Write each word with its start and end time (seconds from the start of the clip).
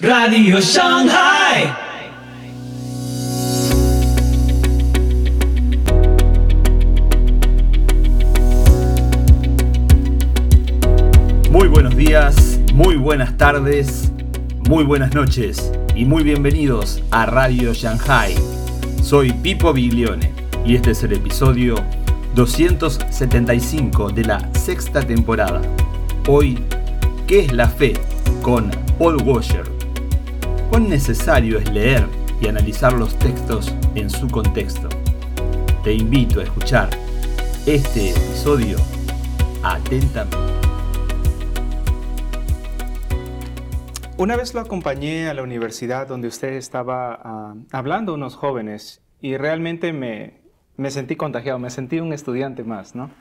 Radio 0.00 0.60
Shanghai. 0.60 1.72
Muy 11.50 11.68
buenos 11.68 11.96
días, 11.96 12.58
muy 12.74 12.96
buenas 12.96 13.36
tardes, 13.36 14.12
muy 14.68 14.84
buenas 14.84 15.14
noches 15.14 15.72
y 15.94 16.04
muy 16.04 16.22
bienvenidos 16.22 17.02
a 17.10 17.26
Radio 17.26 17.72
Shanghai. 17.72 18.34
Soy 19.02 19.32
Pipo 19.32 19.72
Biglione 19.72 20.32
y 20.66 20.74
este 20.76 20.90
es 20.90 21.02
el 21.04 21.12
episodio 21.12 21.76
275 22.34 24.10
de 24.10 24.24
la 24.24 24.54
sexta 24.54 25.02
temporada. 25.02 25.62
Hoy, 26.26 26.58
¿qué 27.26 27.40
es 27.40 27.52
la 27.52 27.68
fe? 27.68 27.94
con 28.44 28.70
Paul 28.98 29.16
Washer. 29.24 29.73
¿Cuán 30.74 30.88
necesario 30.88 31.60
es 31.60 31.70
leer 31.70 32.04
y 32.40 32.48
analizar 32.48 32.94
los 32.94 33.16
textos 33.16 33.72
en 33.94 34.10
su 34.10 34.26
contexto? 34.26 34.88
Te 35.84 35.94
invito 35.94 36.40
a 36.40 36.42
escuchar 36.42 36.90
este 37.64 38.10
episodio 38.10 38.78
atentamente. 39.62 40.36
Una 44.16 44.34
vez 44.34 44.52
lo 44.52 44.58
acompañé 44.58 45.28
a 45.28 45.34
la 45.34 45.44
universidad 45.44 46.08
donde 46.08 46.26
usted 46.26 46.54
estaba 46.54 47.20
ah, 47.22 47.54
hablando 47.70 48.10
a 48.10 48.14
unos 48.16 48.34
jóvenes 48.34 49.00
y 49.20 49.36
realmente 49.36 49.92
me, 49.92 50.40
me, 50.76 50.90
sentí 50.90 51.14
contagiado, 51.14 51.60
me 51.60 51.70
sentí 51.70 52.00
un 52.00 52.12
estudiante 52.12 52.64
más, 52.64 52.96
¿no? 52.96 53.12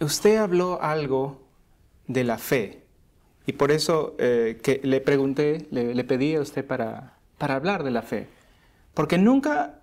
usted 0.00 0.36
habló 0.38 0.82
algo 0.82 1.46
de 2.08 2.24
la 2.24 2.38
fe 2.38 2.79
y 3.50 3.52
por 3.52 3.72
eso 3.72 4.14
eh, 4.18 4.60
que 4.62 4.80
le 4.84 5.00
pregunté, 5.00 5.66
le, 5.72 6.04
pedí 6.04 6.36
a 6.36 6.40
usted 6.40 6.64
para, 6.64 7.14
para 7.36 7.56
hablar 7.56 7.82
de 7.82 7.90
la 7.90 8.02
fe. 8.02 8.28
Porque 8.94 9.18
nunca, 9.18 9.80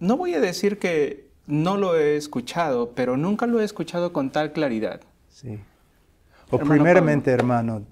no 0.00 0.16
voy 0.16 0.32
a 0.32 0.40
decir 0.40 0.78
que 0.78 1.28
no 1.46 1.76
lo 1.76 1.96
he 1.98 2.16
escuchado, 2.16 2.92
pero 2.94 3.18
nunca 3.18 3.46
lo 3.46 3.60
he 3.60 3.64
escuchado 3.64 4.14
con 4.14 4.30
tal 4.30 4.52
claridad. 4.52 5.02
Sí. 5.28 5.60
O 6.50 6.56
primeramente, 6.56 7.30
hermano, 7.30 7.82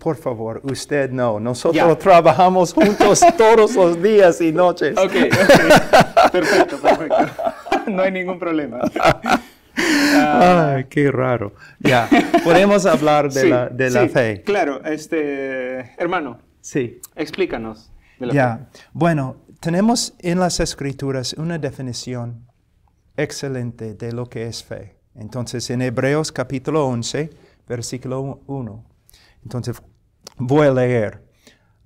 por 0.00 0.16
favor, 0.16 0.60
usted 0.64 1.12
no. 1.12 1.38
Nosotros 1.38 1.98
trabajamos 2.00 2.74
juntos 2.74 3.20
todos 3.38 3.76
los 3.76 4.02
días 4.02 4.40
y 4.40 4.50
noches. 4.50 4.98
Ok, 4.98 5.12
ok. 5.14 6.32
Perfecto, 6.32 6.76
perfecto. 6.76 7.16
No 7.86 8.02
hay 8.02 8.10
ningún 8.10 8.38
problema. 8.38 8.80
Ay, 10.38 10.84
qué 10.84 11.10
raro. 11.10 11.54
Ya, 11.80 12.08
podemos 12.44 12.86
hablar 12.86 13.32
de, 13.32 13.48
la, 13.48 13.68
de 13.68 13.90
la 13.90 14.08
fe. 14.08 14.42
Claro, 14.42 14.84
este, 14.84 15.80
hermano. 15.98 16.38
Sí. 16.60 17.00
Explícanos. 17.16 17.92
De 18.18 18.26
la 18.26 18.32
ya, 18.34 18.68
bueno, 18.92 19.36
tenemos 19.60 20.14
en 20.18 20.38
las 20.38 20.60
escrituras 20.60 21.34
una 21.34 21.58
definición 21.58 22.46
excelente 23.16 23.94
de 23.94 24.12
lo 24.12 24.26
que 24.26 24.46
es 24.46 24.64
fe. 24.64 24.96
Entonces, 25.14 25.68
en 25.70 25.82
Hebreos 25.82 26.32
capítulo 26.32 26.86
11, 26.86 27.30
versículo 27.68 28.40
1. 28.46 28.84
Entonces, 29.42 29.82
voy 30.36 30.66
a 30.66 30.72
leer. 30.72 31.22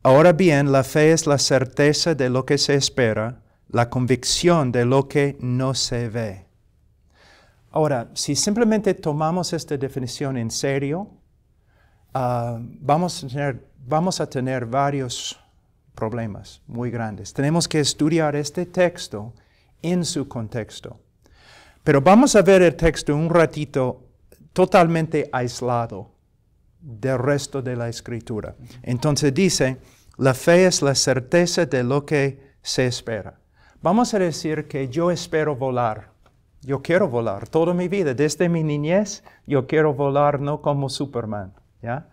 Ahora 0.03 0.33
bien, 0.33 0.70
la 0.70 0.84
fe 0.84 1.12
es 1.12 1.27
la 1.27 1.39
certeza 1.39 2.15
de 2.15 2.28
lo 2.28 2.45
que 2.45 2.59
se 2.59 2.75
espera, 2.75 3.42
la 3.69 3.89
convicción 3.91 4.70
de 4.70 4.84
lo 4.84 5.09
que 5.09 5.37
no 5.41 5.75
se 5.75 6.09
ve. 6.09 6.44
Ahora, 7.75 8.08
si 8.14 8.36
simplemente 8.36 8.94
tomamos 8.94 9.53
esta 9.53 9.77
definición 9.77 10.36
en 10.36 10.48
serio, 10.48 11.08
ah, 12.14 12.56
vamos, 12.61 13.25
a 13.25 13.27
tener, 13.27 13.69
vamos 13.84 14.20
a 14.20 14.31
tener 14.31 14.64
varios 14.64 15.41
problemas 15.92 16.62
muy 16.69 16.92
grandes. 16.92 17.33
Tenemos 17.33 17.66
que 17.66 17.81
estudiar 17.81 18.36
este 18.36 18.66
texto 18.66 19.34
en 19.83 20.05
su 20.05 20.28
contexto. 20.28 21.00
Pero 21.83 22.00
vamos 22.00 22.37
a 22.37 22.43
ver 22.43 22.62
el 22.62 22.76
texto 22.76 23.12
un 23.12 23.28
ratito 23.28 24.04
totalmente 24.53 25.28
aislado 25.32 26.12
del 26.81 27.19
resto 27.19 27.60
de 27.60 27.75
la 27.75 27.88
escritura. 27.88 28.54
Entonces 28.84 29.34
dice, 29.34 29.78
la 30.16 30.34
fe 30.34 30.66
es 30.66 30.81
la 30.81 30.94
certeza 30.94 31.66
de 31.66 31.82
lo 31.82 32.06
que 32.06 32.54
se 32.62 32.87
espera. 32.87 33.41
Vamos 33.82 34.15
a 34.15 34.20
decir 34.20 34.69
que 34.69 34.88
yo 34.88 35.10
espero 35.10 35.56
volar 35.56 36.13
yo 36.64 36.82
quiero 36.82 37.08
volar 37.08 37.48
toda 37.48 37.75
mi 37.75 37.88
vida, 37.88 38.14
desde 38.14 38.48
mi 38.48 38.62
niñez, 38.62 39.22
yo 39.47 39.66
quiero 39.66 39.94
volar 39.94 40.41
no 40.41 40.60
como 40.60 40.88
Superman. 40.88 41.52
¿ya? 41.82 42.08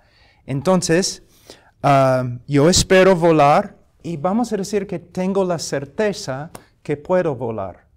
Entonces, 0.46 1.24
ah, 1.82 2.26
yo 2.48 2.70
espero 2.70 3.16
volar 3.16 3.78
y 4.04 4.18
vamos 4.18 4.52
a 4.52 4.58
decir 4.58 4.88
que 4.88 5.00
tengo 5.00 5.46
la 5.46 5.60
certeza 5.60 6.52
que 6.84 6.98
puedo 6.98 7.36
volar. 7.36 7.88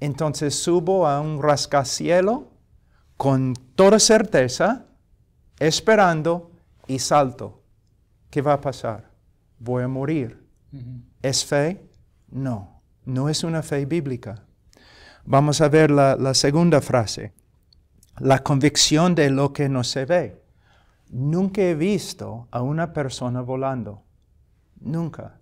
Entonces 0.00 0.54
subo 0.54 1.06
a 1.06 1.20
un 1.20 1.42
rascacielo 1.42 2.48
con 3.16 3.54
toda 3.76 4.00
certeza, 4.00 4.86
esperando 5.60 6.50
y 6.88 6.98
salto. 6.98 7.62
¿Qué 8.30 8.42
va 8.42 8.54
a 8.54 8.60
pasar? 8.60 9.10
Voy 9.58 9.84
a 9.84 9.88
morir. 9.88 10.42
¿Es 11.22 11.44
fe? 11.44 11.88
No, 12.30 12.82
no 13.04 13.28
es 13.28 13.44
una 13.44 13.62
fe 13.62 13.84
bíblica. 13.84 14.44
Vamos 15.24 15.60
a 15.60 15.68
ver 15.68 15.90
la, 15.90 16.34
segunda 16.34 16.80
frase. 16.80 17.32
La 18.18 18.42
convicción 18.42 19.14
de 19.14 19.30
lo 19.30 19.52
que 19.52 19.68
no 19.68 19.84
se 19.84 20.04
ve. 20.04 20.42
Nunca 21.10 21.62
he 21.62 21.74
visto 21.74 22.48
a 22.50 22.62
una 22.62 22.92
persona 22.92 23.40
volando. 23.40 24.02
Nunca. 24.80 25.38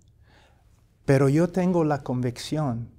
Pero 1.04 1.28
yo 1.28 1.48
tengo 1.48 1.84
la 1.84 2.02
convicción 2.02 2.90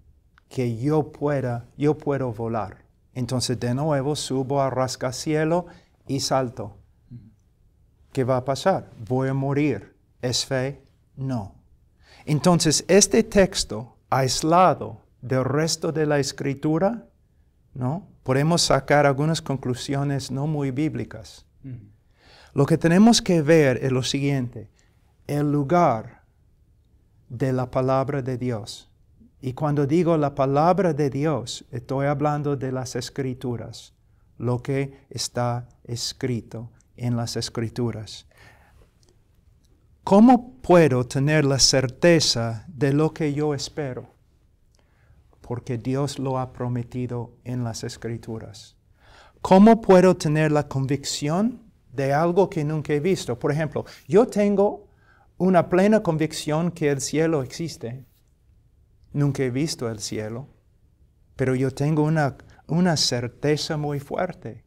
que 0.50 0.78
yo 0.78 1.12
pueda, 1.12 1.68
yo 1.78 1.98
puedo 1.98 2.34
volar. 2.34 2.86
Entonces 3.14 3.60
de 3.60 3.74
nuevo 3.74 4.16
subo 4.16 4.62
a 4.62 4.70
rascacielo 4.70 5.68
y 6.08 6.20
salto. 6.20 6.78
¿Qué 8.12 8.24
va 8.24 8.38
a 8.38 8.46
pasar? 8.46 8.90
Voy 9.08 9.30
a 9.30 9.34
morir. 9.34 9.96
¿Es 10.22 10.46
fe? 10.46 10.82
No. 11.16 11.56
Entonces 12.26 12.84
este 12.88 13.24
texto 13.24 13.98
aislado 14.10 15.02
del 15.22 15.44
resto 15.46 15.92
de 15.92 16.06
la 16.06 16.20
escritura, 16.20 17.08
¿no? 17.74 18.08
Podemos 18.24 18.62
sacar 18.62 19.06
algunas 19.06 19.42
conclusiones 19.42 20.32
no 20.32 20.48
muy 20.48 20.72
bíblicas. 20.72 21.46
Lo 22.54 22.66
que 22.66 22.78
tenemos 22.78 23.22
que 23.22 23.42
ver 23.42 23.80
es 23.82 23.92
lo 23.92 24.04
siguiente, 24.04 24.70
el 25.28 25.52
lugar 25.52 26.24
de 27.30 27.54
la 27.54 27.72
palabra 27.72 28.22
de 28.22 28.38
Dios. 28.38 28.90
Y 29.40 29.54
cuando 29.54 29.88
digo 29.88 30.18
la 30.18 30.36
palabra 30.36 30.94
de 30.94 31.10
Dios, 31.10 31.66
estoy 31.72 32.08
hablando 32.08 32.58
de 32.58 32.72
las 32.72 32.96
escrituras, 32.96 33.94
lo 34.38 34.62
que 34.62 35.06
está 35.10 35.68
escrito 35.84 36.70
en 36.98 37.16
las 37.16 37.38
escrituras. 37.38 38.28
¿Cómo 40.04 40.56
puedo 40.62 41.06
tener 41.06 41.46
la 41.46 41.60
certeza 41.60 42.66
de 42.68 42.92
lo 42.92 43.14
que 43.14 43.34
yo 43.34 43.54
espero? 43.54 44.11
Porque 45.52 45.78
Dios 45.78 46.18
lo 46.18 46.40
ha 46.40 46.54
prometido 46.54 47.34
en 47.44 47.66
las 47.66 47.84
escrituras. 47.84 48.78
¿Cómo 49.42 49.82
puedo 49.82 50.16
tener 50.16 50.50
la 50.50 50.70
convicción 50.70 51.60
de 51.92 52.14
algo 52.14 52.50
que 52.50 52.64
nunca 52.64 52.94
he 52.94 53.02
visto? 53.02 53.38
Por 53.38 53.52
ejemplo, 53.52 53.84
yo 54.08 54.26
tengo 54.26 54.88
una 55.38 55.68
plena 55.68 56.02
convicción 56.02 56.72
que 56.72 56.90
el 56.90 57.02
cielo 57.02 57.44
existe. 57.44 58.06
Nunca 59.12 59.44
he 59.44 59.50
visto 59.52 59.90
el 59.90 60.00
cielo, 60.00 60.48
pero 61.36 61.54
yo 61.54 61.70
tengo 61.72 62.04
una, 62.04 62.38
una 62.68 62.96
certeza 62.96 63.76
muy 63.76 64.00
fuerte. 64.00 64.64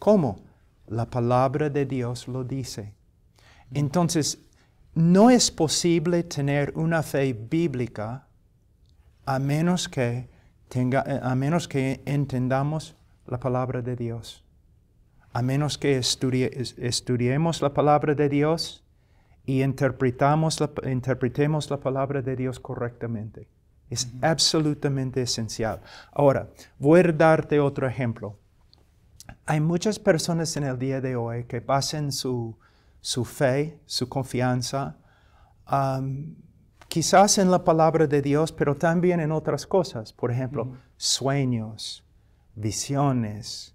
¿Cómo? 0.00 0.42
La 0.88 1.08
palabra 1.08 1.70
de 1.70 1.86
Dios 1.86 2.26
lo 2.26 2.42
dice. 2.42 2.96
Entonces, 3.72 4.40
no 4.92 5.30
es 5.30 5.52
posible 5.52 6.24
tener 6.24 6.72
una 6.74 7.04
fe 7.04 7.32
bíblica 7.32 8.26
a 9.24 9.38
menos 9.38 9.88
que, 9.88 10.28
tenga, 10.68 11.04
eh, 11.06 11.20
a 11.22 11.34
menos 11.34 11.68
que 11.68 12.02
entendamos 12.04 12.96
la 13.26 13.38
palabra 13.38 13.82
de 13.82 13.96
Dios, 13.96 14.44
a 15.32 15.42
menos 15.42 15.78
que 15.78 15.98
estudiemos 15.98 17.62
la 17.62 17.72
palabra 17.72 18.14
de 18.14 18.28
Dios 18.28 18.84
y 19.46 19.62
interpretamos 19.62 20.58
interpretemos 20.84 21.70
la 21.70 21.78
palabra 21.78 22.22
de 22.22 22.36
Dios 22.36 22.58
correctamente. 22.60 23.48
Es 23.88 24.08
absolutamente 24.22 25.22
esencial. 25.22 25.80
Ahora, 26.12 26.48
voy 26.78 27.00
a 27.00 27.12
darte 27.12 27.58
otro 27.58 27.88
ejemplo. 27.88 28.38
Hay 29.46 29.60
muchas 29.60 29.98
personas 29.98 30.56
en 30.56 30.64
el 30.64 30.78
día 30.78 31.00
de 31.00 31.16
hoy 31.16 31.44
que 31.44 31.58
basan 31.60 32.12
su, 32.12 32.56
su 33.00 33.24
fe, 33.24 33.80
su 33.86 34.08
confianza, 34.08 34.96
quizás 36.90 37.38
en 37.38 37.52
la 37.52 37.62
palabra 37.62 38.08
de 38.08 38.20
Dios, 38.20 38.50
pero 38.50 38.76
también 38.76 39.20
en 39.20 39.30
otras 39.30 39.64
cosas. 39.64 40.12
Por 40.12 40.32
ejemplo, 40.32 40.72
sueños, 40.96 42.04
visiones, 42.56 43.74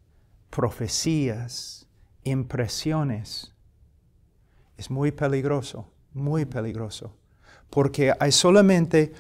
profecías, 0.49 1.87
impresiones. 2.23 3.53
es 4.77 4.91
muy 4.91 5.11
peligroso, 5.11 5.89
muy 6.13 6.43
peligroso, 6.43 7.15
porque 7.69 8.13
hay 8.19 8.33
solamente 8.33 9.13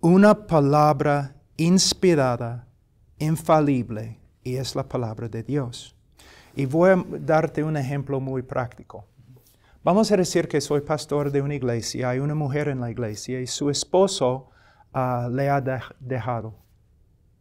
una 0.00 0.46
palabra 0.46 1.36
inspirada, 1.58 2.66
infalible, 3.18 4.18
y 4.42 4.56
es 4.56 4.74
la 4.74 4.88
palabra 4.88 5.28
de 5.28 5.42
Dios. 5.42 5.94
Y 6.56 6.64
voy 6.64 6.90
a 6.90 7.04
darte 7.20 7.62
un 7.62 7.76
ejemplo 7.76 8.20
muy 8.20 8.40
práctico. 8.40 9.04
Vamos 9.84 10.10
a 10.10 10.16
decir 10.16 10.48
que 10.48 10.62
soy 10.62 10.80
pastor 10.80 11.30
de 11.30 11.42
una 11.42 11.56
iglesia, 11.56 12.08
hay 12.08 12.18
una 12.18 12.34
mujer 12.34 12.68
en 12.68 12.80
la 12.80 12.90
iglesia 12.90 13.42
y 13.42 13.46
su 13.46 13.68
esposo 13.68 14.48
ah, 14.94 15.28
le 15.30 15.50
ha 15.50 15.62
dejado, 16.00 16.54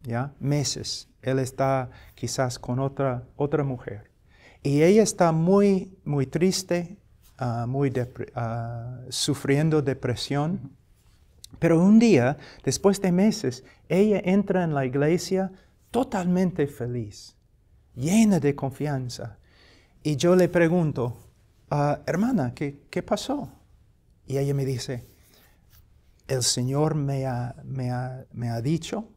¿ya? 0.01 0.33
Meses. 0.41 1.07
Él 1.21 1.39
está 1.39 1.89
quizás 2.15 2.59
con 2.59 2.79
otra, 2.79 3.23
otra 3.37 3.63
mujer. 3.63 4.11
Y 4.61 4.81
ella 4.81 5.03
está 5.03 5.31
muy, 5.31 5.97
muy 6.03 6.25
triste, 6.25 6.97
ah, 7.37 7.65
muy 7.65 7.93
ah, 8.35 8.99
sufriendo 9.07 9.81
depresión. 9.81 10.75
Pero 11.59 11.81
un 11.81 11.97
día, 11.97 12.35
después 12.65 12.99
de 12.99 13.13
meses, 13.13 13.63
ella 13.87 14.19
entra 14.21 14.65
en 14.65 14.73
la 14.73 14.85
iglesia 14.85 15.53
totalmente 15.91 16.67
feliz, 16.67 17.37
llena 17.95 18.41
de 18.41 18.53
confianza. 18.53 19.37
Y 20.03 20.17
yo 20.17 20.35
le 20.35 20.49
pregunto, 20.49 21.15
ah, 21.69 22.01
hermana, 22.05 22.53
¿qué, 22.53 22.81
¿qué, 22.89 23.03
pasó? 23.03 23.51
Y 24.25 24.37
ella 24.37 24.53
me 24.53 24.65
dice, 24.65 25.07
el 26.27 26.43
Señor 26.43 26.95
me 26.95 27.25
ha, 27.25 27.55
me, 27.63 27.91
ha, 27.91 28.25
me 28.31 28.49
ha 28.49 28.61
dicho 28.61 29.09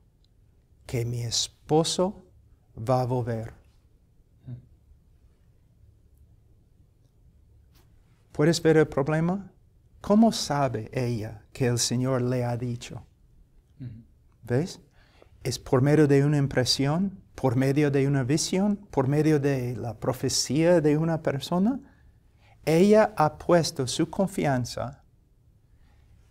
que 0.87 1.05
mi 1.05 1.23
esposo 1.23 2.25
va 2.77 3.03
a 3.03 3.07
volver. 3.07 3.55
¿Puedes 8.33 8.63
ver 8.63 8.77
el 8.77 8.87
problema? 8.87 9.51
¿Cómo 10.03 10.31
sabe 10.31 10.91
ella 10.93 11.43
que 11.53 11.67
el 11.67 11.79
Señor 11.79 12.23
le 12.23 12.45
ha 12.45 12.57
dicho? 12.57 13.03
¿Ves? 14.43 14.81
Es 15.43 15.59
por 15.59 15.81
medio 15.81 16.07
de 16.07 16.25
una 16.25 16.37
impresión, 16.37 17.19
por 17.35 17.57
medio 17.57 17.91
de 17.91 18.07
una 18.07 18.23
visión, 18.25 18.77
por 18.91 19.09
medio 19.09 19.41
de 19.41 19.75
la 19.75 19.99
profecía 19.99 20.81
de 20.81 20.97
una 20.97 21.23
persona. 21.23 21.81
Ella 22.67 23.15
ha 23.17 23.39
puesto 23.39 23.87
su 23.87 24.11
confianza 24.11 25.05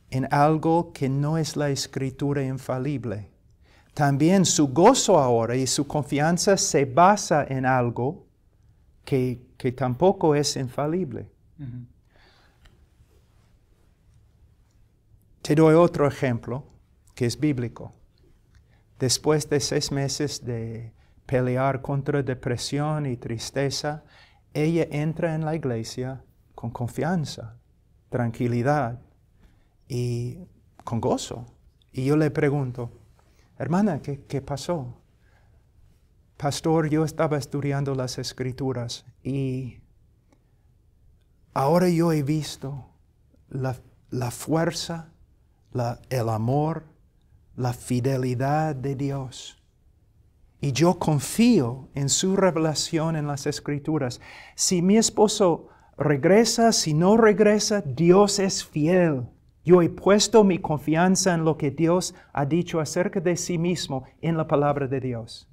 en 0.10 0.28
algo 0.32 0.92
que 0.94 1.10
no 1.10 1.38
es 1.38 1.56
la 1.56 1.70
escritura 1.70 2.44
infalible. 2.44 3.32
También 3.94 4.46
su 4.46 4.68
gozo 4.68 5.18
ahora 5.18 5.56
y 5.56 5.66
su 5.66 5.88
confianza 5.88 6.58
se 6.58 6.84
basa 6.84 7.46
en 7.48 7.66
algo 7.66 8.28
que, 9.06 9.42
tampoco 9.78 10.36
es 10.36 10.58
infalible. 10.58 11.32
Te 15.42 15.56
doy 15.56 15.76
otro 15.76 16.06
ejemplo 16.06 16.66
que 17.14 17.26
es 17.26 17.40
bíblico. 17.40 17.94
Después 19.00 19.50
de 19.50 19.62
seis 19.62 19.92
meses 19.92 20.44
de 20.44 20.92
pelear 21.26 21.82
contra 21.82 22.22
depresión 22.22 23.06
y 23.06 23.16
tristeza, 23.16 24.04
ella 24.56 24.88
entra 24.90 25.36
en 25.36 25.46
la 25.46 25.54
iglesia 25.54 26.24
con 26.56 26.72
confianza, 26.72 27.58
tranquilidad 28.10 29.00
y 29.88 30.40
con 30.84 31.00
gozo. 31.00 31.46
Y 31.92 32.06
yo 32.06 32.18
le 32.18 32.32
pregunto, 32.32 32.90
hermana, 33.60 34.02
¿qué, 34.02 34.42
pasó? 34.42 34.96
Pastor, 36.38 36.90
yo 36.90 37.06
estaba 37.06 37.38
estudiando 37.38 37.94
las 37.94 38.18
escrituras 38.18 39.06
y 39.22 39.82
ahora 41.54 41.88
yo 41.90 42.12
he 42.12 42.24
visto 42.24 42.90
la 43.50 44.32
fuerza 44.32 45.12
el 46.10 46.30
amor, 46.30 46.86
la 47.56 47.74
fidelidad 47.74 48.76
de 48.76 48.96
Dios. 48.96 49.62
Y 50.66 50.72
yo 50.72 50.98
confío 50.98 51.90
en 51.94 52.10
su 52.10 52.36
revelación 52.36 53.16
en 53.16 53.28
las 53.28 53.46
escrituras. 53.46 54.20
Si 54.56 54.82
mi 54.82 54.98
esposo 54.98 55.68
regresa, 55.96 56.72
si 56.72 56.96
no 56.96 57.18
regresa, 57.18 57.82
Dios 57.82 58.40
es 58.40 58.66
fiel. 58.66 59.28
Yo 59.64 59.84
he 59.84 59.90
puesto 59.90 60.44
mi 60.44 60.58
confianza 60.58 61.36
en 61.36 61.46
lo 61.46 61.56
que 61.56 61.70
Dios 61.70 62.16
ha 62.34 62.48
dicho 62.48 62.80
acerca 62.80 63.20
de 63.20 63.38
sí 63.38 63.60
mismo 63.60 64.06
en 64.22 64.38
la 64.38 64.48
palabra 64.48 64.88
de 64.88 65.00
Dios. 65.00 65.48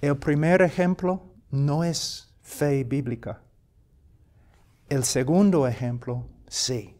El 0.00 0.16
primer 0.16 0.62
ejemplo 0.62 1.20
no 1.50 1.84
es 1.84 2.34
fe 2.40 2.84
bíblica. 2.84 3.42
El 4.88 5.04
segundo 5.04 5.68
ejemplo, 5.68 6.24
sí. 6.48 6.96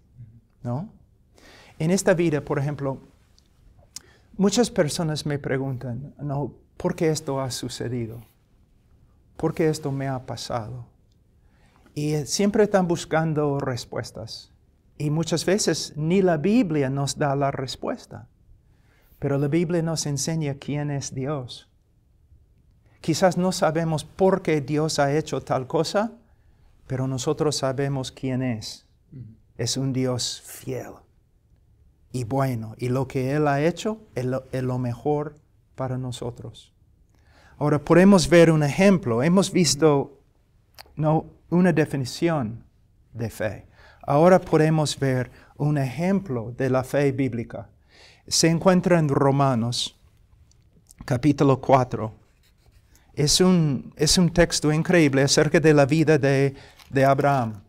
¿No? 0.63 0.93
En 1.79 1.91
esta 1.91 2.13
vida, 2.13 2.45
por 2.45 2.59
ejemplo, 2.59 3.01
muchas 4.37 4.71
personas 4.71 5.27
me 5.27 5.39
preguntan, 5.39 6.15
no, 6.19 6.55
¿por 6.77 6.95
qué 6.95 7.11
esto 7.11 7.41
ha 7.41 7.51
sucedido? 7.51 8.23
¿Por 9.37 9.55
qué 9.55 9.69
esto 9.69 9.91
me 9.93 10.09
ha 10.09 10.27
pasado? 10.27 10.87
Y 11.95 12.17
siempre 12.27 12.65
están 12.65 12.89
buscando 12.89 13.59
respuestas. 13.59 14.53
Y 14.97 15.11
muchas 15.11 15.45
veces 15.45 15.95
ni 15.97 16.23
la 16.23 16.37
Biblia 16.37 16.91
nos 16.91 17.19
da 17.19 17.35
la 17.35 17.51
respuesta. 17.51 18.29
Pero 19.19 19.39
la 19.39 19.49
Biblia 19.49 19.83
nos 19.83 20.07
enseña 20.07 20.55
quién 20.55 20.91
es 20.91 21.15
Dios. 21.15 21.69
Quizás 23.01 23.37
no 23.39 23.51
sabemos 23.53 24.05
por 24.05 24.43
qué 24.43 24.61
Dios 24.61 24.99
ha 24.99 25.17
hecho 25.17 25.41
tal 25.43 25.67
cosa, 25.67 26.13
pero 26.87 27.07
nosotros 27.07 27.57
sabemos 27.57 28.13
quién 28.13 28.43
es. 28.43 28.87
Es 29.57 29.77
un 29.77 29.93
Dios 29.93 30.43
fiel 30.45 30.93
y 32.13 32.25
bueno, 32.25 32.75
y 32.79 32.89
lo 32.89 33.07
que 33.07 33.33
Él 33.33 33.47
ha 33.47 33.61
hecho 33.61 34.01
es 34.15 34.25
lo, 34.25 34.79
mejor 34.79 35.37
para 35.77 35.97
nosotros. 35.97 36.73
Ahora 37.59 37.79
podemos 37.79 38.29
ver 38.29 38.51
un 38.51 38.63
ejemplo. 38.63 39.23
Hemos 39.23 39.53
visto 39.53 40.19
no, 40.97 41.27
una 41.51 41.73
definición 41.73 42.65
de 43.13 43.31
fe. 43.31 43.67
Ahora 44.03 44.41
podemos 44.41 44.99
ver 44.99 45.31
un 45.57 45.79
ejemplo 45.79 46.53
de 46.57 46.71
la 46.71 46.83
fe 46.83 47.13
bíblica. 47.13 47.69
Se 48.27 48.49
encuentra 48.49 48.99
en 48.99 49.09
Romanos 49.09 49.97
capítulo 51.05 51.61
4. 51.61 52.13
Es 53.15 53.41
un, 53.41 53.93
es 53.97 54.19
un 54.19 54.31
texto 54.31 54.73
increíble 54.73 55.23
acerca 55.23 55.61
de 55.61 55.75
la 55.75 55.87
vida 55.87 56.19
de, 56.19 56.55
de 56.89 57.05
Abraham. 57.05 57.63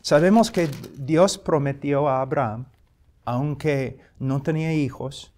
Sabemos 0.00 0.50
que 0.50 0.70
Dios 0.96 1.36
prometió 1.36 2.08
a 2.08 2.22
Abraham 2.22 2.64
aunque 3.28 3.98
no 4.18 4.40
tenía 4.40 4.72
hijos, 4.72 5.34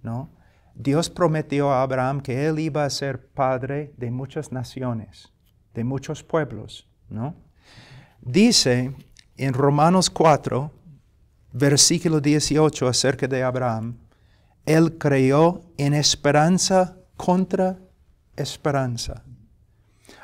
¿no? 0.00 0.30
Dios 0.76 1.10
prometió 1.10 1.72
a 1.72 1.82
Abraham 1.82 2.20
que 2.20 2.46
él 2.46 2.60
iba 2.60 2.84
a 2.84 2.90
ser 2.90 3.26
padre 3.26 3.92
de 3.96 4.12
muchas 4.12 4.52
naciones, 4.52 5.32
de 5.74 5.82
muchos 5.82 6.22
pueblos, 6.22 6.88
¿no? 7.08 7.34
Dice 8.20 8.94
en 9.36 9.54
Romanos 9.54 10.08
4, 10.08 10.70
versículo 11.52 12.20
18 12.20 12.86
acerca 12.86 13.26
de 13.26 13.42
Abraham, 13.42 13.98
él 14.64 14.96
creyó 14.96 15.62
en 15.78 15.94
esperanza 15.94 16.96
contra 17.16 17.76
esperanza, 18.36 19.24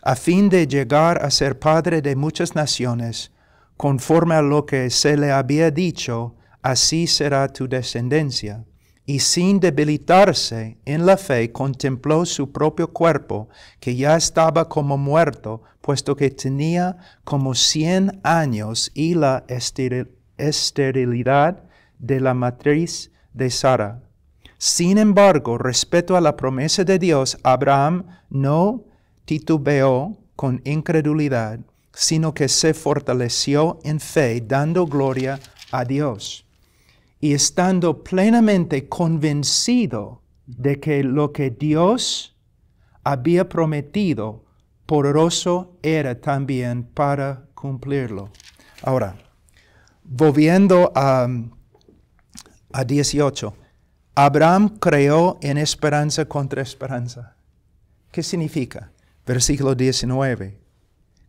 a 0.05 0.15
fin 0.15 0.49
de 0.49 0.69
llegar 0.69 1.21
a 1.25 1.33
ser 1.33 1.59
padre 1.59 2.01
de 2.01 2.15
muchas 2.15 2.55
naciones, 2.55 3.33
conforme 3.77 4.37
a 4.37 4.43
lo 4.43 4.65
que 4.67 4.89
se 4.89 5.17
le 5.17 5.33
había 5.33 5.73
dicho, 5.73 6.37
así 6.63 7.07
será 7.07 7.49
tu 7.49 7.69
descendencia. 7.69 8.65
Y 9.07 9.21
sin 9.21 9.59
debilitarse 9.59 10.77
en 10.85 11.07
la 11.07 11.17
fe, 11.17 11.51
contempló 11.51 12.27
su 12.27 12.53
propio 12.53 12.93
cuerpo, 12.93 13.49
que 13.81 13.97
ya 13.97 14.15
estaba 14.17 14.69
como 14.69 14.99
muerto, 14.99 15.63
puesto 15.81 16.15
que 16.15 16.31
tenía 16.31 16.99
como 17.25 17.55
cien 17.55 18.21
años, 18.23 18.91
y 18.93 19.15
la 19.15 19.47
esterilidad 20.37 21.65
de 21.99 22.21
la 22.21 22.35
matriz 22.35 23.11
de 23.33 23.49
Sara. 23.49 24.03
Sin 24.59 24.99
embargo, 24.99 25.57
respecto 25.57 26.15
a 26.15 26.21
la 26.21 26.37
promesa 26.37 26.85
de 26.85 26.99
Dios, 26.99 27.39
Abraham 27.43 28.05
no 28.29 28.85
titubeó 29.25 30.19
con 30.37 30.61
incredulidad, 30.65 31.61
sino 31.95 32.35
que 32.35 32.49
se 32.49 32.75
fortaleció 32.75 33.79
en 33.85 34.01
fe, 34.01 34.43
dando 34.47 34.87
gloria 34.87 35.41
a 35.71 35.87
Dios 35.87 36.45
y 37.21 37.35
estando 37.35 38.05
plenamente 38.05 38.89
convencido 38.89 40.23
de 40.47 40.81
que 40.81 41.03
lo 41.03 41.33
que 41.33 41.51
Dios 41.51 42.37
había 43.05 43.49
prometido, 43.49 44.45
poderoso 44.87 45.77
era 45.83 46.21
también 46.21 46.85
para 46.85 47.45
cumplirlo. 47.55 48.31
Ahora, 48.83 49.17
volviendo 50.05 50.93
a, 50.95 51.29
a 52.73 52.85
18, 52.85 53.55
Abraham 54.15 54.79
creó 54.79 55.39
en 55.43 55.59
esperanza 55.59 56.25
contra 56.25 56.63
esperanza. 56.63 57.37
¿Qué 58.11 58.23
significa? 58.23 58.93
Versículo 59.27 59.75
19. 59.75 60.59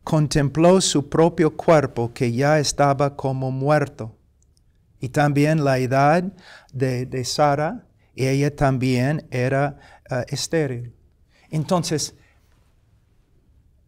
contempló 0.04 0.82
su 0.82 1.10
propio 1.10 1.56
cuerpo 1.56 2.14
que 2.14 2.32
ya 2.32 2.58
estaba 2.60 3.16
como 3.16 3.52
muerto. 3.52 4.16
Y 5.00 5.10
también 5.10 5.64
la 5.64 5.78
edad 5.78 6.24
de, 6.74 7.06
de 7.06 7.24
Sara, 7.24 7.86
ella 8.16 8.54
también 8.54 9.26
era 9.32 9.78
uh, 10.12 10.16
estéril. 10.28 10.94
Entonces, 11.50 12.16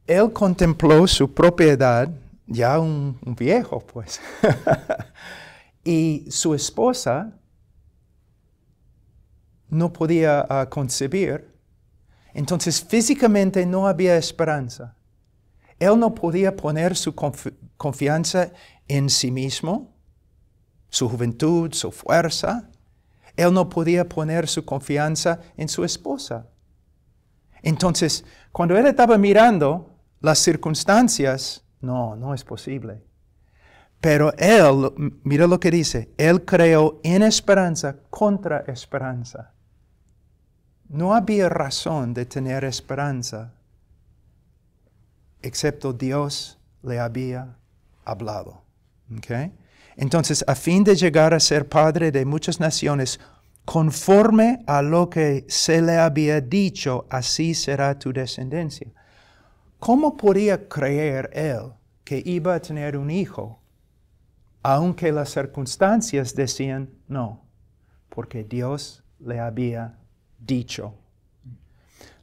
él 0.08 0.32
contempló 0.34 1.06
su 1.08 1.34
propia 1.34 1.74
edad, 1.74 2.10
ya 2.48 2.80
un, 2.80 3.20
viejo, 3.38 3.80
pues. 3.80 4.20
y 5.84 6.25
su 6.30 6.53
esposa 6.53 7.38
no 9.70 9.91
podía 9.91 10.46
uh, 10.50 10.70
concebir. 10.70 11.50
Entonces, 12.34 12.84
físicamente 12.84 13.65
no 13.65 13.88
había 13.88 14.15
esperanza. 14.18 14.96
Él 15.80 16.00
no 16.00 16.13
podía 16.13 16.56
poner 16.56 16.96
su 16.96 17.13
confi- 17.13 17.53
confianza 17.75 18.51
en 18.88 19.10
sí 19.10 19.32
mismo, 19.32 19.90
su 20.91 21.10
juventud, 21.10 21.74
su 21.74 21.91
fuerza. 21.91 22.69
Él 23.36 23.53
no 23.53 23.69
podía 23.69 24.07
poner 24.07 24.48
su 24.48 24.63
confianza 24.63 25.39
en 25.57 25.69
su 25.69 25.83
esposa. 25.83 26.48
Entonces, 27.63 28.25
cuando 28.51 28.77
él 28.77 28.86
estaba 28.86 29.17
mirando 29.17 29.95
las 30.19 30.38
circunstancias, 30.39 31.63
no, 31.79 32.15
no 32.15 32.33
es 32.33 32.43
posible. 32.43 33.03
Pero 34.01 34.33
él, 34.38 35.19
mira 35.24 35.48
lo 35.48 35.60
que 35.60 35.71
dice, 35.71 36.12
él 36.17 36.43
creó 36.43 37.00
en 37.03 37.24
esperanza 37.24 37.95
contra 38.10 38.60
esperanza. 38.67 39.53
No 40.89 41.15
había 41.15 41.48
razón 41.48 42.13
de 42.13 42.25
tener 42.25 42.65
esperanza, 42.65 43.53
excepto 45.41 45.93
Dios 45.93 46.60
le 46.83 47.00
había 47.00 47.55
hablado. 48.03 48.62
¿ok? 49.15 49.51
Entonces, 49.95 50.43
a 50.48 50.55
fin 50.55 50.83
de 50.83 50.95
llegar 50.95 51.33
a 51.33 51.39
ser 51.39 51.67
padre 51.67 52.12
de 52.12 52.25
muchas 52.25 52.60
naciones, 52.60 53.19
conforme 53.65 54.63
a 54.67 54.81
lo 54.81 55.10
que 55.10 55.45
se 55.48 55.81
le 55.81 55.98
había 55.98 56.41
dicho, 56.41 57.05
así 57.10 57.53
será 57.53 57.98
tu 57.98 58.12
descendencia. 58.12 58.88
¿Cómo 59.79 60.15
podía 60.15 60.67
creer 60.67 61.29
él 61.33 61.74
que 62.03 62.21
iba 62.25 62.55
a 62.55 62.62
tener 62.62 62.98
un 62.98 63.10
hijo, 63.10 63.60
aunque 64.63 65.12
las 65.12 65.29
circunstancias 65.29 66.36
decían 66.36 66.89
no? 67.07 67.45
Porque 68.10 68.43
Dios 68.43 69.03
le 69.19 69.39
había 69.39 69.98
dicho. 70.38 70.95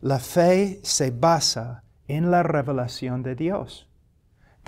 La 0.00 0.18
fe 0.18 0.80
se 0.82 1.10
basa 1.10 1.82
en 2.06 2.30
la 2.30 2.42
revelación 2.42 3.22
de 3.22 3.34
Dios. 3.34 3.88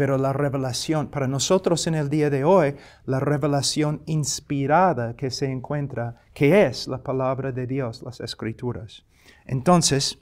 Pero 0.01 0.17
la 0.17 0.33
revelación, 0.33 1.09
para 1.09 1.29
nosotros 1.29 1.87
en 1.87 1.95
el 1.95 2.09
día 2.09 2.31
de 2.31 2.43
hoy, 2.43 2.75
la 3.05 3.21
revelación 3.21 4.01
inspirada 4.07 5.15
que 5.15 5.31
se 5.31 5.45
encuentra, 5.53 6.23
que 6.33 6.65
es 6.65 6.89
la 6.89 7.03
palabra 7.03 7.53
de 7.53 7.67
Dios, 7.67 8.01
las 8.03 8.19
escrituras. 8.21 9.05
Entonces, 9.45 10.17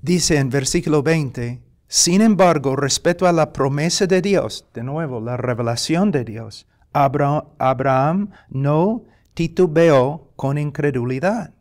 dice 0.00 0.36
en 0.38 0.50
versículo 0.50 1.02
20, 1.02 1.60
sin 1.88 2.20
embargo, 2.20 2.76
respecto 2.76 3.26
a 3.26 3.32
la 3.32 3.52
promesa 3.52 4.06
de 4.06 4.22
Dios, 4.22 4.64
de 4.72 4.84
nuevo, 4.84 5.20
la 5.20 5.36
revelación 5.36 6.12
de 6.12 6.22
Dios, 6.22 6.68
Abra- 6.92 7.46
Abraham 7.58 8.30
no 8.48 9.02
titubeó 9.34 10.30
con 10.36 10.58
incredulidad, 10.58 11.54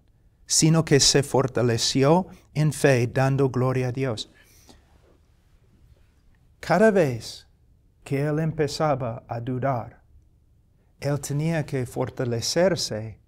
sino 0.46 0.86
que 0.86 1.00
se 1.00 1.24
fortaleció 1.24 2.28
en 2.54 2.72
fe, 2.72 3.08
dando 3.08 3.50
gloria 3.50 3.88
a 3.88 3.92
Dios. 3.92 4.30
Cada 6.66 6.90
vez 6.90 7.48
que 8.04 8.26
él 8.26 8.40
empezaba 8.40 9.24
a 9.28 9.40
dudar, 9.40 10.02
él 11.00 11.20
tenía 11.20 11.64
que 11.64 11.86
fortalecerse 11.86 13.20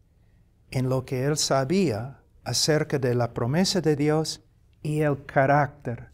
en 0.71 0.89
lo 0.89 1.05
que 1.05 1.23
él 1.23 1.37
sabía 1.37 2.19
acerca 2.43 2.97
de 2.97 3.13
la 3.13 3.35
promesa 3.35 3.79
de 3.79 3.95
Dios 3.95 4.43
y 4.81 5.01
el 5.01 5.23
carácter 5.27 6.09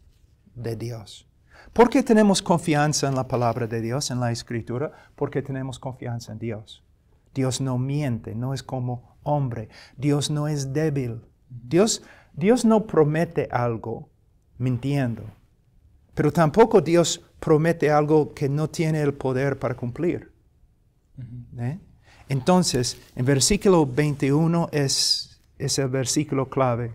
de 0.54 0.76
Dios. 0.76 1.26
¿Por 1.72 1.88
qué 1.88 2.02
tenemos 2.02 2.42
confianza 2.42 3.08
en 3.08 3.14
la 3.14 3.26
palabra 3.26 3.66
de 3.66 3.80
Dios, 3.80 4.10
en 4.10 4.20
la 4.20 4.30
escritura? 4.30 4.92
Porque 5.16 5.40
tenemos 5.40 5.78
confianza 5.78 6.32
en 6.32 6.40
Dios. 6.40 6.84
Dios 7.32 7.58
no 7.58 7.78
miente, 7.78 8.34
no 8.34 8.52
es 8.52 8.62
como 8.62 9.16
hombre. 9.22 9.70
Dios 9.96 10.30
no 10.30 10.46
es 10.46 10.74
débil. 10.74 11.22
Dios, 11.48 12.02
Dios 12.34 12.66
no 12.66 12.86
promete 12.86 13.48
algo 13.50 14.10
mintiendo. 14.58 15.24
Pero 16.14 16.32
tampoco 16.32 16.80
Dios 16.80 17.22
promete 17.40 17.90
algo 17.90 18.32
que 18.32 18.48
no 18.48 18.70
tiene 18.70 19.02
el 19.02 19.14
poder 19.14 19.58
para 19.58 19.76
cumplir. 19.76 20.32
¿Eh? 21.58 21.78
Entonces, 22.28 22.98
en 23.14 23.24
versículo 23.24 23.86
21 23.86 24.68
es, 24.72 25.42
es 25.58 25.78
el 25.78 25.88
versículo 25.88 26.48
clave. 26.48 26.94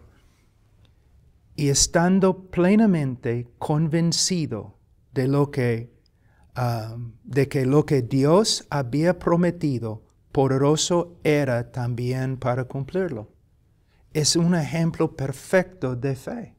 Y 1.56 1.70
estando 1.70 2.46
plenamente 2.50 3.48
convencido 3.58 4.78
de 5.14 5.28
lo 5.28 5.52
que, 5.52 5.94
ah, 6.56 6.96
de 7.24 7.48
que 7.48 7.66
lo 7.66 7.86
que 7.86 8.02
Dios 8.02 8.66
había 8.70 9.20
prometido, 9.20 10.04
poderoso 10.32 11.18
era 11.24 11.72
también 11.72 12.38
para 12.38 12.64
cumplirlo. 12.64 13.30
Es 14.14 14.36
un 14.36 14.56
ejemplo 14.56 15.16
perfecto 15.16 15.96
de 15.96 16.16
fe. 16.16 16.56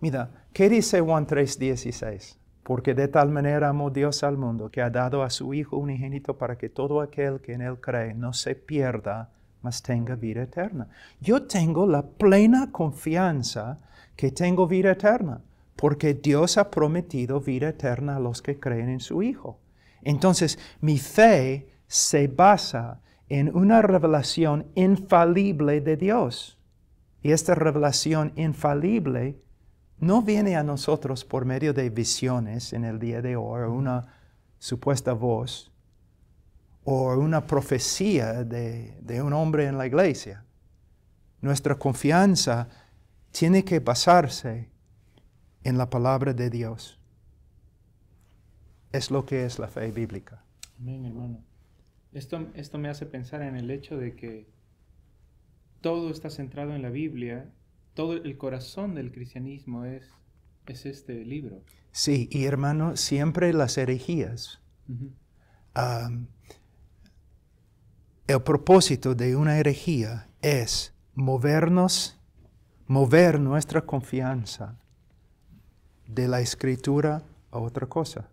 Mira, 0.00 0.45
¿qué 0.56 0.70
dice 0.70 1.02
Juan 1.02 1.26
3:16? 1.26 2.38
Porque 2.62 2.94
de 2.94 3.08
tal 3.08 3.28
manera 3.28 3.68
amó 3.68 3.90
Dios 3.90 4.22
al 4.22 4.38
mundo 4.38 4.70
que 4.70 4.80
ha 4.80 4.88
dado 4.88 5.22
a 5.22 5.28
su 5.28 5.52
Hijo 5.52 5.76
unigénito 5.76 6.38
para 6.38 6.56
que 6.56 6.70
todo 6.70 7.02
aquel 7.02 7.42
que 7.42 7.52
en 7.52 7.60
Él 7.60 7.78
cree 7.78 8.14
no 8.14 8.32
se 8.32 8.54
pierda, 8.54 9.28
mas 9.60 9.82
tenga 9.82 10.14
vida 10.14 10.44
eterna. 10.44 10.88
Yo 11.20 11.42
tengo 11.42 11.86
la 11.86 12.00
plena 12.00 12.72
confianza 12.72 13.76
que 14.16 14.30
tengo 14.30 14.66
vida 14.66 14.92
eterna, 14.92 15.42
porque 15.76 16.14
Dios 16.14 16.56
ha 16.56 16.70
prometido 16.70 17.38
vida 17.38 17.68
eterna 17.68 18.16
a 18.16 18.20
los 18.20 18.40
que 18.40 18.58
creen 18.58 18.88
en 18.88 19.00
su 19.00 19.22
Hijo. 19.22 19.58
Entonces, 20.00 20.58
mi 20.80 20.96
fe 20.96 21.68
se 21.86 22.28
basa 22.28 23.02
en 23.28 23.54
una 23.54 23.82
revelación 23.82 24.68
infalible 24.74 25.82
de 25.82 25.98
Dios. 25.98 26.58
Y 27.20 27.32
esta 27.32 27.54
revelación 27.54 28.32
infalible 28.36 29.36
no 29.98 30.22
viene 30.22 30.56
a 30.56 30.62
nosotros 30.62 31.24
por 31.24 31.44
medio 31.44 31.72
de 31.72 31.90
visiones 31.90 32.72
en 32.72 32.84
el 32.84 32.98
día 32.98 33.22
de 33.22 33.36
hoy, 33.36 33.62
una 33.62 34.06
supuesta 34.58 35.12
voz, 35.12 35.72
o 36.84 37.16
una 37.16 37.46
profecía 37.46 38.44
de, 38.44 38.96
de 39.00 39.22
un 39.22 39.32
hombre 39.32 39.66
en 39.66 39.76
la 39.76 39.86
iglesia. 39.86 40.44
Nuestra 41.40 41.74
confianza 41.74 42.68
tiene 43.32 43.64
que 43.64 43.80
basarse 43.80 44.70
en 45.64 45.78
la 45.78 45.90
palabra 45.90 46.32
de 46.32 46.48
Dios. 46.48 46.98
Es 48.92 49.10
lo 49.10 49.26
que 49.26 49.44
es 49.44 49.58
la 49.58 49.68
fe 49.68 49.90
bíblica. 49.90 50.44
Amén, 50.78 51.04
hermano. 51.04 51.44
Esto, 52.12 52.46
esto 52.54 52.78
me 52.78 52.88
hace 52.88 53.04
pensar 53.04 53.42
en 53.42 53.56
el 53.56 53.70
hecho 53.70 53.98
de 53.98 54.14
que 54.14 54.46
todo 55.80 56.10
está 56.10 56.30
centrado 56.30 56.74
en 56.74 56.82
la 56.82 56.88
Biblia, 56.88 57.50
todo 57.96 58.12
el 58.12 58.36
corazón 58.36 58.94
del 58.94 59.10
cristianismo 59.10 59.86
es, 59.86 60.04
es 60.66 60.84
este 60.84 61.24
libro. 61.24 61.62
Sí, 61.90 62.28
y 62.30 62.44
hermano, 62.44 62.94
siempre 62.96 63.52
las 63.54 63.78
herejías. 63.78 64.60
Um, 64.86 66.26
el 68.26 68.42
propósito 68.42 69.14
de 69.14 69.34
una 69.34 69.58
herejía 69.58 70.28
es 70.42 70.94
movernos, 71.14 72.20
mover 72.86 73.40
nuestra 73.40 73.80
confianza 73.80 74.78
de 76.06 76.28
la 76.28 76.40
escritura 76.40 77.22
a 77.50 77.58
otra 77.58 77.86
cosa. 77.86 78.28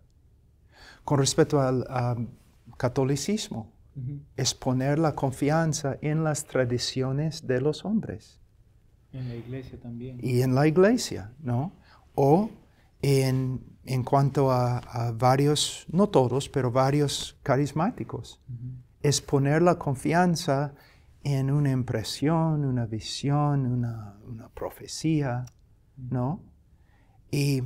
Con 1.04 1.18
respecto 1.18 1.60
al 1.62 1.86
um, 2.18 2.28
catolicismo, 2.76 3.72
es 4.36 4.54
poner 4.54 4.98
la 4.98 5.14
confianza 5.14 5.96
en 6.02 6.22
las 6.22 6.44
tradiciones 6.44 7.46
de 7.46 7.60
los 7.60 7.84
hombres 7.84 8.43
En 9.14 9.28
la 9.28 9.36
iglesia 9.36 9.80
también. 9.80 10.18
y 10.22 10.42
en 10.42 10.54
la 10.54 10.66
iglesia, 10.66 11.32
¿no? 11.40 11.72
O 12.14 12.50
en, 13.00 13.60
en 13.84 14.02
cuanto 14.02 14.50
a, 14.50 14.78
a 14.78 15.12
varios, 15.12 15.86
no 15.90 16.08
todos, 16.08 16.48
pero 16.48 16.70
varios 16.70 17.38
carismáticos. 17.42 18.40
Ujú. 18.48 18.74
Es 19.02 19.20
poner 19.20 19.62
la 19.62 19.78
confianza 19.78 20.74
en 21.22 21.50
una 21.50 21.70
impresión, 21.70 22.64
una 22.64 22.86
visión, 22.86 23.66
una, 23.66 24.16
una 24.26 24.48
profecía, 24.48 25.46
¿no? 25.96 26.42
Y 27.30 27.62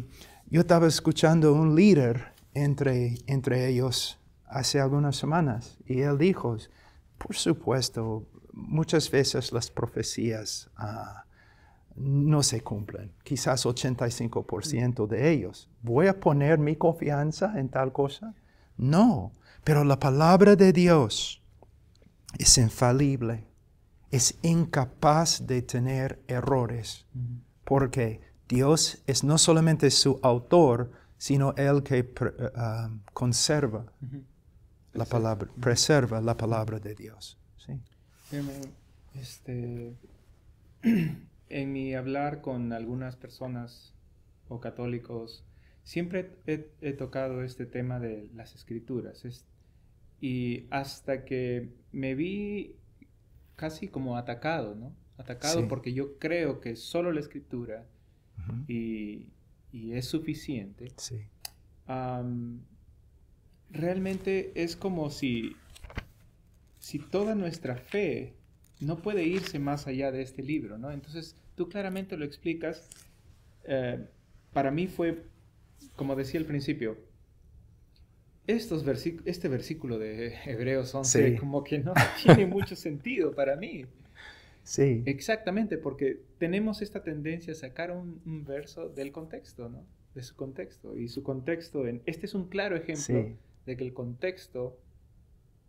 yo 0.51 0.61
estaba 0.63 0.87
escuchando 0.87 1.53
un 1.53 1.75
líder 1.75 2.33
entre, 2.55 3.19
entre 3.27 3.69
ellos 3.69 4.19
hace 4.47 4.81
algunas 4.81 5.17
semanas 5.17 5.77
y 5.87 6.01
él 6.01 6.17
dijo, 6.19 6.57
por 7.19 7.37
supuesto, 7.37 8.27
muchas 8.53 9.11
veces 9.11 9.53
las 9.53 9.71
profecías 9.71 10.71
ah, 10.77 11.25
no 11.99 12.43
se 12.43 12.63
cumplen, 12.63 13.13
quizás 13.25 13.67
85% 13.67 15.07
de 15.07 15.31
ellos. 15.31 15.69
¿Voy 15.83 16.07
a 16.07 16.19
poner 16.19 16.59
mi 16.59 16.77
confianza 16.77 17.59
en 17.59 17.69
tal 17.69 17.93
cosa? 17.93 18.35
No, 18.77 19.33
pero 19.65 19.85
la 19.85 19.99
palabra 19.99 20.57
de 20.57 20.73
Dios 20.73 21.43
es 22.39 22.59
infalible, 22.59 23.45
es 24.11 24.39
incapaz 24.43 25.47
de 25.47 25.63
tener 25.63 26.23
errores, 26.29 27.07
porque 27.65 28.21
Dios 28.49 29.03
es 29.07 29.25
no 29.25 29.37
solamente 29.37 29.91
su 29.91 30.19
autor, 30.23 30.91
sino 31.19 31.55
el 31.57 31.83
que 31.83 31.99
eh, 31.99 32.53
ah, 32.55 32.91
conserva 33.13 33.93
la 34.95 35.05
palabra, 35.05 35.51
preserva 35.61 36.21
la 36.21 36.37
palabra 36.37 36.79
de 36.79 36.95
Dios. 36.95 37.37
¿sí? 37.57 37.79
Este, 39.15 39.97
en 41.51 41.73
mi 41.73 41.95
hablar 41.95 42.41
con 42.41 42.73
algunas 42.73 43.17
personas 43.17 43.95
o 44.49 44.61
católicos, 44.61 45.45
siempre 45.85 46.31
he, 46.47 46.71
he 46.81 46.93
tocado 46.93 47.43
este 47.43 47.67
tema 47.67 47.99
de 48.01 48.31
las 48.35 48.55
escrituras. 48.55 49.25
es- 49.25 49.45
y 50.21 50.67
hasta 50.71 51.25
que 51.25 51.69
me 51.93 52.15
vi 52.17 52.75
casi 53.57 53.87
como 53.89 54.17
atacado, 54.17 54.75
¿no? 54.75 54.93
Atacado 55.17 55.61
Sí. 55.61 55.67
porque 55.69 55.93
yo 55.93 56.19
creo 56.19 56.61
que 56.61 56.75
solo 56.77 57.13
la 57.13 57.21
escritura 57.21 57.87
y, 58.67 59.27
y 59.73 59.93
es 59.93 60.07
suficiente. 60.07 60.93
Sí. 60.97 61.21
Realmente 63.71 64.53
es 64.55 64.77
como 64.77 65.11
si, 65.11 65.55
si 66.79 66.99
toda 66.99 67.35
nuestra 67.35 67.77
fe 67.77 68.35
no 68.81 68.99
puede 68.99 69.25
irse 69.25 69.59
más 69.59 69.87
allá 69.87 70.13
de 70.13 70.23
este 70.23 70.43
libro, 70.43 70.79
¿no? 70.79 70.91
Entonces, 70.91 71.37
tú 71.57 71.69
claramente 71.69 72.17
lo 72.17 72.25
explicas. 72.25 72.89
eh, 73.65 74.05
para 74.53 74.71
mí 74.71 74.87
fue, 74.87 75.23
como 75.97 76.17
decía 76.17 76.41
al 76.41 76.47
principio, 76.47 76.97
estos 78.47 78.85
este 79.27 79.49
versículo 79.49 79.99
de 79.99 80.35
Hebreos 80.47 80.95
11 80.95 81.31
Sí. 81.33 81.37
como 81.37 81.63
que 81.65 81.79
no 81.79 81.93
tiene 82.23 82.47
mucho 82.47 82.77
sentido 82.77 83.35
para 83.35 83.57
mí. 83.57 83.85
Sí. 84.65 85.03
Exactamente, 85.07 85.77
porque 85.79 86.21
tenemos 86.39 86.81
esta 86.83 87.03
tendencia 87.03 87.53
a 87.53 87.57
sacar 87.57 87.91
un, 87.91 88.21
un 88.25 88.45
verso 88.45 88.89
del 88.89 89.13
contexto, 89.13 89.69
¿no? 89.69 89.85
De 90.15 90.23
su 90.23 90.35
contexto. 90.35 90.97
Y 90.97 91.09
su 91.09 91.23
contexto, 91.23 91.87
en, 91.87 92.03
este 92.07 92.27
es 92.27 92.35
un 92.35 92.49
claro 92.49 92.77
ejemplo 92.77 93.05
Sí. 93.05 93.37
de 93.67 93.77
que 93.77 93.85
el 93.85 93.93
contexto 93.93 94.79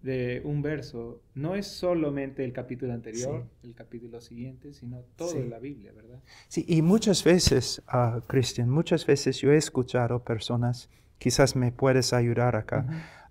de 0.01 0.41
un 0.45 0.61
verso 0.61 1.21
no 1.35 1.55
es 1.55 1.67
solamente 1.67 2.45
el 2.45 2.53
capítulo 2.53 2.93
anterior, 2.93 3.45
el 3.63 3.75
capítulo 3.75 4.21
siguiente, 4.21 4.73
sino 4.73 5.01
toda 5.17 5.31
Sí. 5.33 5.47
la 5.49 5.59
Biblia, 5.59 5.91
¿verdad? 5.93 6.19
Sí, 6.47 6.63
y 6.67 6.81
muchas 6.81 7.23
veces, 7.23 7.81
ah, 7.87 8.21
Cristian, 8.27 8.69
muchas 8.69 9.05
veces 9.05 9.39
yo 9.41 9.51
he 9.51 9.57
escuchado 9.57 10.23
personas, 10.23 10.89
quizás 11.17 11.55
me 11.55 11.71
puedes 11.73 12.13
ayudar 12.13 12.55
acá, 12.55 12.85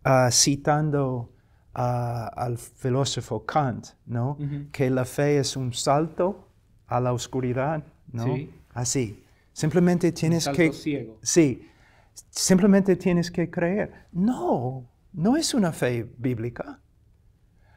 ah, 0.05 0.29
citando 0.31 1.33
ah, 1.75 2.27
al 2.37 2.59
filósofo 2.59 3.47
Kant, 3.47 3.89
¿no? 4.07 4.37
Que 4.73 4.91
la 4.91 5.05
fe 5.05 5.39
es 5.39 5.57
un 5.57 5.73
salto 5.73 6.49
a 6.87 7.01
la 7.01 7.13
oscuridad, 7.13 7.85
¿no? 8.13 8.25
Sí. 8.35 8.51
Así. 8.75 9.25
Simplemente 9.53 10.13
tienes 10.13 10.45
salto 10.45 10.59
que... 10.59 10.73
ciego. 10.73 11.19
Sí, 11.23 11.67
simplemente 12.31 12.97
tienes 12.97 13.31
que 13.31 13.49
creer. 13.51 13.93
No, 14.13 14.85
no 15.13 15.37
es 15.37 15.55
una 15.55 15.73
fe 15.73 16.11
bíblica. 16.19 16.81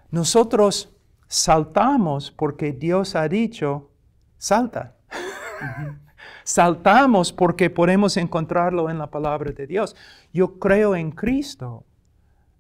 Nosotros 0.10 0.94
saltamos 1.28 2.32
porque 2.32 2.74
Dios 2.74 3.16
ha 3.16 3.28
dicho, 3.28 3.92
salta. 4.38 4.96
Saltamos 6.44 7.32
porque 7.32 7.70
podemos 7.70 8.18
encontrarlo 8.18 8.90
en 8.90 8.98
la 8.98 9.10
palabra 9.10 9.52
de 9.52 9.68
Dios. 9.68 9.96
Yo 10.34 10.60
creo 10.60 10.96
en 10.96 11.12
Cristo. 11.12 11.86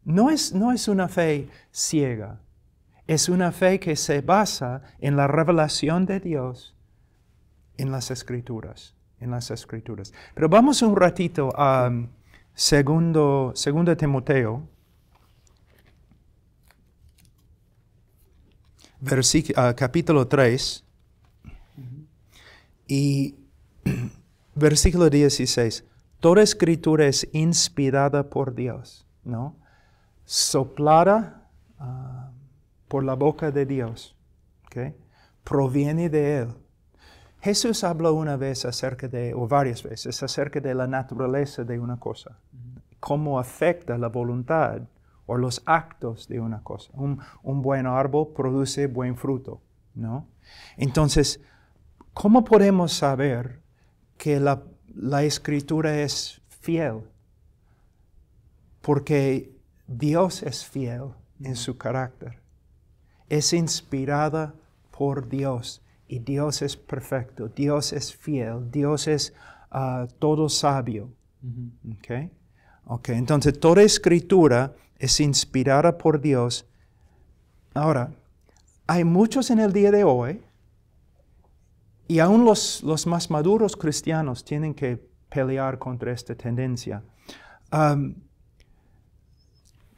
No 0.03 0.29
es, 0.29 0.53
no 0.53 0.71
es 0.71 0.87
una 0.87 1.07
fe 1.07 1.49
ciega. 1.71 2.39
Es 3.07 3.27
una 3.27 3.51
fe 3.51 3.79
que 3.79 3.95
se 3.95 4.21
basa 4.21 4.81
en 4.99 5.15
la 5.17 5.27
revelación 5.27 6.05
de 6.05 6.19
Dios 6.19 6.75
en 7.77 7.91
las 7.91 8.11
escrituras, 8.11 8.95
en 9.19 9.31
las 9.31 9.51
escrituras. 9.51 10.13
Pero 10.35 10.47
vamos 10.47 10.81
un 10.81 10.95
ratito 10.95 11.51
a 11.55 11.91
segundo, 12.53 13.51
segundo 13.55 13.95
Timoteo, 13.95 14.67
ah, 19.55 19.73
capítulo 19.75 20.27
3 20.27 20.83
y 22.87 23.35
versículo 24.55 25.09
16. 25.09 25.85
Toda 26.19 26.43
escritura 26.43 27.07
es 27.07 27.27
inspirada 27.33 28.29
por 28.29 28.53
Dios, 28.53 29.07
¿no? 29.23 29.57
Soplada 30.25 31.49
ah, 31.79 32.31
por 32.87 33.03
la 33.03 33.15
boca 33.15 33.51
de 33.51 33.65
Dios, 33.65 34.15
¿ok? 34.65 34.93
Proviene 35.43 36.09
de 36.09 36.37
Él. 36.37 36.60
Jesús 37.41 37.83
habló 37.83 38.13
una 38.13 38.37
vez 38.37 38.65
acerca 38.65 39.07
de, 39.07 39.33
o 39.33 39.47
varias 39.47 39.81
veces, 39.81 40.21
acerca 40.21 40.59
de 40.59 40.75
la 40.75 40.85
naturaleza 40.85 41.63
de 41.63 41.79
una 41.79 41.99
cosa, 41.99 42.37
cómo 42.99 43.39
afecta 43.39 43.97
la 43.97 44.09
voluntad 44.09 44.81
o 45.25 45.37
los 45.37 45.63
actos 45.65 46.27
de 46.27 46.39
una 46.39 46.61
cosa. 46.61 46.91
Un, 46.93 47.19
un 47.41 47.61
buen 47.63 47.87
árbol 47.87 48.29
produce 48.35 48.85
buen 48.85 49.17
fruto, 49.17 49.59
¿no? 49.95 50.27
Entonces, 50.77 51.41
¿cómo 52.13 52.43
podemos 52.43 52.93
saber 52.93 53.59
que 54.17 54.39
la, 54.39 54.61
la 54.93 55.23
escritura 55.23 55.99
es 55.99 56.41
fiel? 56.47 57.01
Porque 58.81 59.51
Dios 59.87 60.43
es 60.43 60.63
fiel 60.63 61.13
en 61.41 61.55
su 61.55 61.77
carácter. 61.77 62.39
Es 63.29 63.53
inspirada 63.53 64.53
por 64.91 65.27
Dios 65.27 65.81
y 66.11 66.19
Dios 66.19 66.61
es 66.61 66.75
perfecto, 66.75 67.47
Dios 67.47 67.93
es 67.93 68.13
fiel, 68.13 68.69
Dios 68.69 69.07
es 69.07 69.33
ah, 69.71 70.07
todo 70.19 70.49
sabio. 70.49 71.09
¿Ok? 71.89 72.29
Ok, 72.83 73.09
entonces 73.09 73.57
toda 73.57 73.81
escritura 73.81 74.75
es 74.99 75.21
inspirada 75.21 75.97
por 75.97 76.19
Dios. 76.19 76.67
Ahora, 77.73 78.11
hay 78.87 79.05
muchos 79.05 79.51
en 79.51 79.59
el 79.59 79.71
día 79.71 79.89
de 79.89 80.03
hoy, 80.03 80.41
y 82.09 82.19
aún 82.19 82.43
los, 82.43 82.83
los 82.83 83.07
más 83.07 83.29
maduros 83.29 83.77
cristianos 83.77 84.43
tienen 84.43 84.73
que 84.73 84.99
pelear 85.29 85.79
contra 85.79 86.11
esta 86.11 86.35
tendencia. 86.35 87.01
Am, 87.69 88.15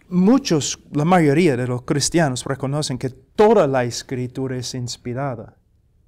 muchos, 0.10 0.80
la 0.92 1.06
mayoría 1.06 1.58
de 1.58 1.66
los 1.66 1.82
cristianos 1.82 2.46
reconocen 2.46 3.00
que 3.00 3.10
toda 3.10 3.66
la 3.66 3.84
escritura 3.84 4.58
es 4.58 4.76
inspirada, 4.76 5.58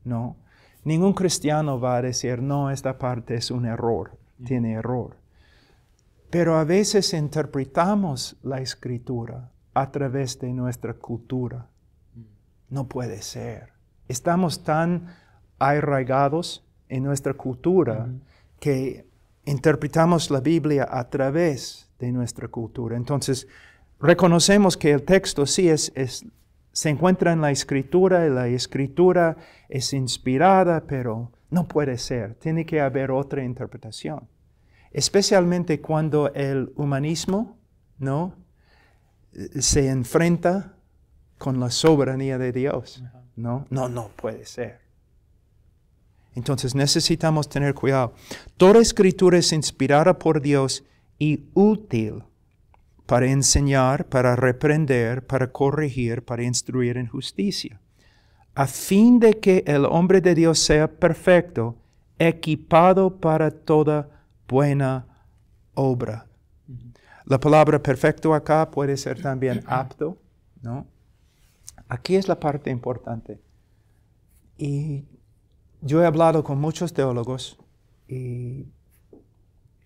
¿no? 0.05 0.37
Ningún 0.83 1.13
cristiano 1.13 1.79
va 1.79 1.97
a 1.97 2.01
decir, 2.01 2.41
no, 2.41 2.69
esta 2.71 2.97
parte 2.97 3.35
es 3.35 3.51
un 3.51 3.65
error, 3.65 4.17
tiene 4.45 4.73
error. 4.73 5.17
Pero 6.29 6.57
a 6.57 6.63
veces 6.63 7.13
interpretamos 7.13 8.37
la 8.43 8.59
escritura 8.61 9.51
a 9.73 9.91
través 9.91 10.39
de 10.39 10.53
nuestra 10.53 10.93
cultura. 10.93 11.67
No 12.69 12.87
puede 12.87 13.21
ser. 13.21 13.73
Estamos 14.07 14.63
tan 14.63 15.07
arraigados 15.59 16.63
en 16.89 17.03
nuestra 17.03 17.33
cultura 17.33 18.09
que 18.59 19.07
interpretamos 19.45 20.29
la 20.29 20.39
Biblia 20.39 20.87
a 20.89 21.09
través 21.09 21.89
de 21.99 22.11
nuestra 22.11 22.47
cultura. 22.47 22.95
Entonces, 22.97 23.47
reconocemos 23.99 24.77
que 24.77 24.91
el 24.91 25.03
texto 25.03 25.45
sí 25.45 25.69
es, 25.69 25.91
es- 25.95 26.25
se 26.75 26.89
encuentra 26.89 27.31
en 27.31 27.39
la 27.39 27.51
escritura 27.51 28.27
y 28.27 28.29
la 28.29 28.49
escritura 28.49 29.37
es 29.69 29.93
inspirada, 29.93 30.83
pero 30.85 31.31
no 31.49 31.69
puede 31.69 31.97
ser. 31.97 32.35
Tiene 32.35 32.65
que 32.65 32.81
haber 32.81 33.11
otra 33.11 33.45
interpretación. 33.45 34.27
Especialmente 34.91 35.79
cuando 35.79 36.33
el 36.33 36.73
humanismo, 36.75 37.57
¿no? 37.97 38.35
Se 39.57 39.87
enfrenta 39.87 40.75
con 41.37 41.61
la 41.61 41.69
soberanía 41.69 42.37
de 42.37 42.51
Dios. 42.51 43.01
¿no? 43.37 43.65
No, 43.69 43.87
no 43.87 44.09
puede 44.09 44.45
ser. 44.45 44.81
Entonces 46.33 46.75
necesitamos 46.75 47.47
tener 47.47 47.73
cuidado. 47.73 48.13
Toda 48.57 48.81
escritura 48.81 49.37
es 49.37 49.53
inspirada 49.53 50.19
por 50.19 50.41
Dios 50.41 50.83
y 51.17 51.45
útil 51.53 52.25
para 53.05 53.27
enseñar, 53.27 54.05
para 54.05 54.35
reprender, 54.35 55.25
para 55.25 55.51
corregir, 55.51 56.23
para 56.23 56.43
instruir 56.43 56.97
en 56.97 57.07
justicia, 57.07 57.79
a 58.55 58.67
fin 58.67 59.19
de 59.19 59.39
que 59.39 59.63
el 59.67 59.85
hombre 59.85 60.21
de 60.21 60.33
Dios 60.33 60.59
sea 60.59 60.87
perfecto, 60.87 61.75
equipado 62.17 63.17
para 63.17 63.51
toda 63.51 64.09
buena 64.47 65.05
obra. 65.73 66.27
La 67.25 67.39
palabra 67.39 67.81
perfecto 67.81 68.33
acá 68.33 68.69
puede 68.71 68.97
ser 68.97 69.21
también 69.21 69.63
apto, 69.65 70.17
¿no? 70.61 70.85
Aquí 71.87 72.15
es 72.15 72.27
la 72.27 72.39
parte 72.39 72.69
importante. 72.69 73.39
Y 74.57 75.05
yo 75.81 76.01
he 76.01 76.05
hablado 76.05 76.43
con 76.43 76.59
muchos 76.59 76.93
teólogos 76.93 77.59
y, 78.07 78.67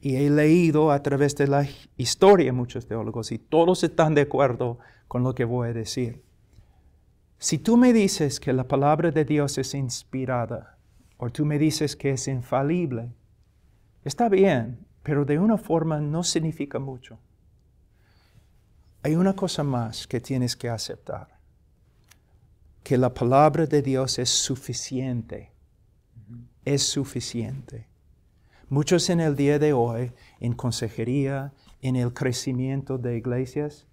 y 0.02 0.16
he 0.16 0.30
leído 0.30 0.92
a 0.92 1.04
través 1.04 1.36
de 1.36 1.48
la 1.48 1.68
historia 1.98 2.54
muchos 2.54 2.88
teólogos 2.88 3.32
y 3.32 3.38
todos 3.38 3.84
están 3.84 4.16
de 4.16 4.22
acuerdo 4.22 4.80
con 5.08 5.24
lo 5.24 5.36
que 5.36 5.46
voy 5.46 5.70
a 5.70 5.74
decir. 5.74 6.24
Si 7.38 7.58
tú 7.58 7.78
me 7.78 7.94
dices 7.94 8.40
que 8.40 8.54
la 8.54 8.68
palabra 8.68 9.12
de 9.12 9.26
Dios 9.26 9.58
es 9.58 9.74
inspirada, 9.74 10.78
o 11.18 11.30
tú 11.30 11.46
me 11.46 11.60
dices 11.60 11.96
que 11.96 12.12
es 12.12 12.28
infalible, 12.28 13.14
está 14.06 14.30
bien, 14.30 14.86
pero 15.04 15.26
de 15.26 15.38
una 15.38 15.58
forma 15.58 16.00
no 16.00 16.24
significa 16.24 16.80
mucho. 16.80 17.20
Hay 19.04 19.16
una 19.16 19.34
cosa 19.34 19.64
más 19.64 20.08
que 20.08 20.22
tienes 20.22 20.56
que 20.56 20.70
aceptar, 20.70 21.40
que 22.84 22.98
la 22.98 23.14
palabra 23.14 23.66
de 23.66 23.82
Dios 23.82 24.20
es 24.20 24.30
suficiente, 24.30 25.52
es 26.64 26.84
suficiente. 26.84 27.88
Muchos 28.72 29.10
en 29.10 29.20
el 29.20 29.36
día 29.36 29.58
de 29.58 29.74
hoy, 29.74 30.12
en 30.40 30.54
consejería, 30.54 31.54
en 31.82 31.96
el 31.96 32.14
crecimiento 32.14 33.00
de 33.00 33.18
iglesias, 33.18 33.88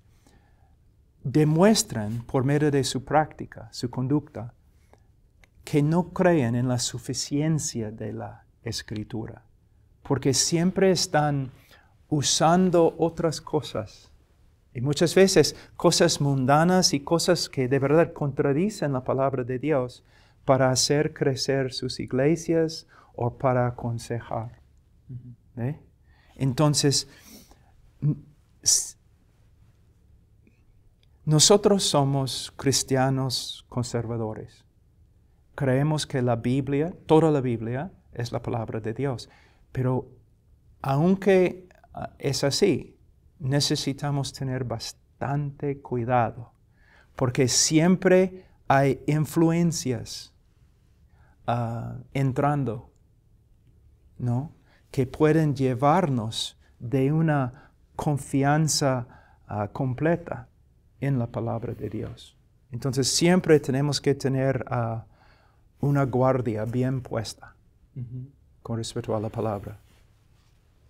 demuestran 1.25 2.23
por 2.27 2.45
medio 2.45 2.71
de 2.71 2.85
su 2.85 3.03
práctica, 3.03 3.71
su 3.73 3.89
conducta, 3.89 4.53
que 5.65 5.83
no 5.83 6.11
creen 6.11 6.55
en 6.57 6.69
la 6.69 6.79
suficiencia 6.79 7.91
de 7.91 8.12
la 8.12 8.45
escritura, 8.65 9.45
porque 10.03 10.35
siempre 10.35 10.91
están 10.91 11.51
usando 12.11 12.97
otras 12.99 13.41
cosas. 13.41 14.12
Y 14.75 14.83
muchas 14.83 15.15
veces 15.15 15.57
cosas 15.79 16.21
mundanas 16.21 16.93
y 16.93 17.01
cosas 17.01 17.49
que 17.49 17.67
de 17.67 17.79
verdad 17.79 18.12
contradicen 18.12 18.93
la 18.93 19.05
palabra 19.05 19.43
de 19.43 19.59
Dios 19.59 20.05
para 20.45 20.71
hacer 20.71 21.15
crecer 21.15 21.73
sus 21.73 21.99
iglesias 21.99 22.87
o 23.15 23.39
para 23.39 23.67
aconsejar. 23.67 24.65
¿Eh? 25.57 25.81
Entonces, 26.37 27.09
nosotros 31.25 31.83
somos 31.85 32.53
cristianos 32.57 33.64
conservadores. 33.69 34.64
Creemos 35.55 36.07
que 36.07 36.23
la 36.23 36.37
Biblia, 36.37 36.95
toda 37.07 37.31
la 37.31 37.40
Biblia, 37.40 37.90
es 38.12 38.33
la 38.33 38.42
palabra 38.42 38.81
de 38.81 38.92
Dios. 38.95 39.29
Pero 39.73 40.09
aunque 40.83 41.69
ah, 41.95 42.11
es 42.19 42.45
así, 42.45 42.97
necesitamos 43.38 44.33
tener 44.33 44.64
bastante 44.64 45.81
cuidado, 45.81 46.53
porque 47.14 47.49
siempre 47.49 48.47
hay 48.69 49.01
influencias 49.07 50.33
ah, 51.47 51.97
entrando, 52.12 52.90
¿no? 54.19 54.56
Que 54.96 55.06
pueden 55.06 55.54
llevarnos 55.54 56.56
de 56.78 57.12
una 57.12 57.70
confianza 57.96 59.06
ah, 59.46 59.68
completa 59.68 60.48
en 61.02 61.18
la 61.18 61.26
palabra 61.26 61.74
de 61.74 61.90
Dios. 61.90 62.35
Entonces 62.72 63.06
siempre 63.06 63.61
tenemos 63.61 64.00
que 64.00 64.14
tener 64.14 64.64
ah, 64.68 65.04
una 65.80 66.04
guardia 66.04 66.64
bien 66.64 67.02
puesta 67.02 67.54
con 68.62 68.78
respecto 68.78 69.14
a 69.14 69.20
la 69.20 69.28
palabra. 69.28 69.78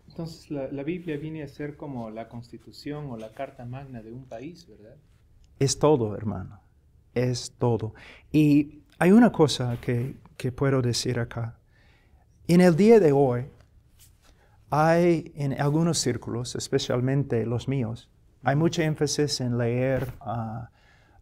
Entonces 0.07 0.53
la, 0.53 0.71
la, 0.71 0.85
Biblia 0.85 1.17
viene 1.17 1.43
a 1.43 1.49
ser 1.49 1.77
como 1.77 2.09
la 2.09 2.29
constitución 2.29 3.11
o 3.11 3.17
la 3.17 3.33
carta 3.33 3.65
magna 3.65 4.03
de 4.03 4.13
un 4.13 4.25
país, 4.27 4.69
¿verdad? 4.69 4.95
Es 5.59 5.81
todo, 5.81 6.15
hermano. 6.15 6.61
Es 7.13 7.51
todo. 7.59 7.93
Y 8.31 8.83
hay 9.01 9.11
una 9.11 9.33
cosa 9.33 9.81
que, 9.81 10.15
que 10.37 10.53
puedo 10.53 10.81
decir 10.81 11.19
acá. 11.19 11.59
En 12.47 12.61
el 12.61 12.77
día 12.77 13.01
de 13.01 13.11
hoy, 13.11 13.47
hay 14.71 15.33
en 15.37 15.61
algunos 15.61 15.99
círculos, 15.99 16.57
especialmente 16.57 17.47
los 17.47 17.69
míos, 17.69 18.11
hay 18.43 18.57
mucho 18.57 18.83
énfasis 18.83 19.41
en 19.41 19.59
leer 19.59 20.15
a 20.21 20.71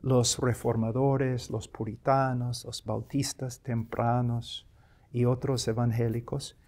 los 0.02 0.38
reformadores, 0.38 1.50
los 1.50 1.68
puritanos, 1.68 2.64
los 2.66 2.84
bautistas 2.84 3.60
tempranos 3.60 4.68
y 5.10 5.24
otros 5.24 5.66
evangélicos. 5.66 6.58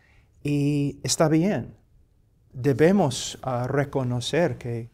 Y 0.43 0.99
está 1.03 1.29
bien, 1.29 1.77
debemos 2.53 3.39
ah, 3.43 3.67
reconocer 3.69 4.57
que 4.57 4.91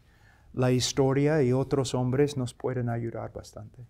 la 0.53 0.71
historia 0.71 1.41
y 1.41 1.53
otros 1.53 1.95
hombres 1.95 2.35
nos 2.37 2.53
pueden 2.53 2.89
ayudar 2.89 3.31
bastante. 3.31 3.87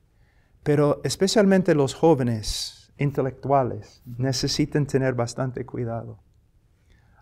Pero 0.61 1.01
especialmente 1.03 1.75
los 1.75 1.93
jóvenes 1.93 2.93
intelectuales 2.97 4.01
necesitan 4.05 4.85
tener 4.85 5.13
bastante 5.13 5.65
cuidado. 5.65 6.19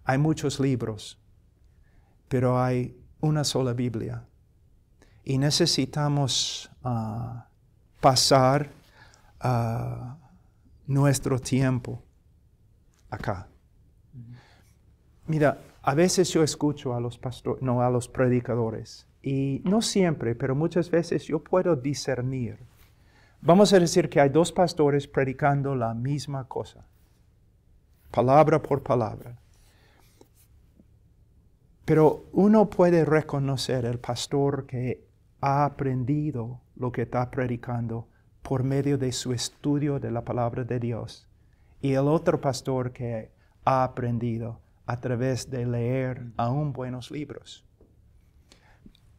Hay 0.03 0.17
muchos 0.17 0.59
libros, 0.59 1.19
pero 2.27 2.61
hay 2.61 2.97
una 3.19 3.43
sola 3.43 3.73
Biblia 3.73 4.25
y 5.23 5.37
necesitamos 5.37 6.69
ah, 6.83 7.47
pasar 7.99 8.69
ah, 9.39 10.17
nuestro 10.87 11.39
tiempo 11.39 12.01
acá. 13.09 13.47
Mira, 15.27 15.59
a 15.83 15.95
veces 15.95 16.29
yo 16.29 16.43
escucho 16.43 16.93
a 16.93 16.99
los 16.99 17.17
pastores, 17.17 17.61
no 17.61 17.81
a 17.81 17.89
los 17.89 18.07
predicadores, 18.07 19.07
y 19.21 19.61
no 19.65 19.81
siempre, 19.81 20.35
pero 20.35 20.55
muchas 20.55 20.89
veces 20.89 21.23
yo 21.23 21.43
puedo 21.43 21.75
discernir. 21.75 22.59
Vamos 23.41 23.73
a 23.73 23.79
decir 23.79 24.09
que 24.09 24.19
hay 24.19 24.29
dos 24.29 24.51
pastores 24.51 25.07
predicando 25.07 25.75
la 25.75 25.93
misma 25.93 26.47
cosa, 26.47 26.85
palabra 28.11 28.61
por 28.61 28.83
palabra. 28.83 29.40
Pero 31.85 32.25
uno 32.31 32.69
puede 32.69 33.05
reconocer 33.05 33.85
el 33.85 33.99
pastor 33.99 34.65
que 34.65 35.05
ha 35.41 35.65
aprendido 35.65 36.61
lo 36.75 36.91
que 36.91 37.03
está 37.03 37.29
predicando 37.31 38.07
por 38.41 38.63
medio 38.63 38.97
de 38.97 39.11
su 39.11 39.33
estudio 39.33 39.99
de 39.99 40.11
la 40.11 40.23
palabra 40.23 40.63
de 40.63 40.79
Dios. 40.79 41.27
Y 41.81 41.93
el 41.93 42.07
otro 42.07 42.39
pastor 42.39 42.91
que 42.91 43.31
ha 43.65 43.83
aprendido 43.83 44.59
a 44.85 44.97
través 44.99 45.49
de 45.49 45.65
leer 45.65 46.31
aún 46.37 46.73
buenos 46.73 47.11
libros. 47.11 47.65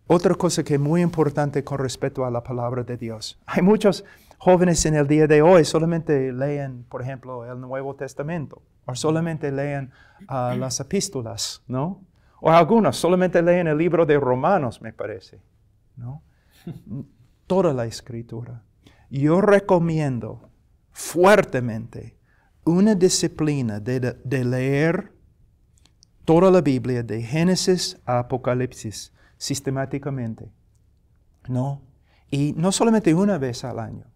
Otra 0.06 0.34
cosa 0.34 0.62
que 0.62 0.74
es 0.74 0.80
muy 0.80 1.00
importante 1.00 1.64
con 1.64 1.78
respecto 1.78 2.24
a 2.24 2.30
la 2.30 2.42
palabra 2.42 2.82
de 2.82 2.96
Dios. 2.96 3.40
Hay 3.46 3.62
muchos 3.62 4.04
jóvenes 4.38 4.84
en 4.86 4.94
el 4.94 5.06
día 5.06 5.26
de 5.26 5.40
hoy 5.40 5.64
solamente 5.64 6.32
leen, 6.32 6.84
por 6.88 7.02
ejemplo, 7.02 7.50
el 7.50 7.60
Nuevo 7.60 7.94
Testamento, 7.94 8.60
o 8.84 8.94
solamente 8.94 9.50
leen 9.50 9.90
ah, 10.28 10.54
las 10.58 10.80
epístolas, 10.80 11.62
¿no? 11.66 12.00
O 12.44 12.50
algunos 12.50 12.96
solamente 12.96 13.40
leen 13.40 13.68
el 13.68 13.78
libro 13.78 14.04
de 14.04 14.18
Romanos, 14.18 14.82
me 14.82 14.92
parece. 14.92 15.40
¿no? 15.96 16.24
Toda 17.46 17.72
la 17.72 17.86
escritura. 17.86 18.64
Yo 19.10 19.40
recomiendo 19.40 20.50
fuertemente 20.90 22.16
una 22.64 22.96
disciplina 22.96 23.78
de, 23.78 24.44
leer 24.44 25.12
toda 26.24 26.50
la 26.50 26.60
Biblia 26.60 27.04
de 27.04 27.22
Génesis 27.22 28.00
a 28.04 28.18
Apocalipsis 28.18 29.12
sistemáticamente. 29.36 30.50
¿No? 31.48 31.80
Y 32.28 32.54
no 32.56 32.72
solamente 32.72 33.14
una 33.14 33.38
vez 33.38 33.62
al 33.62 33.78
año, 33.78 34.06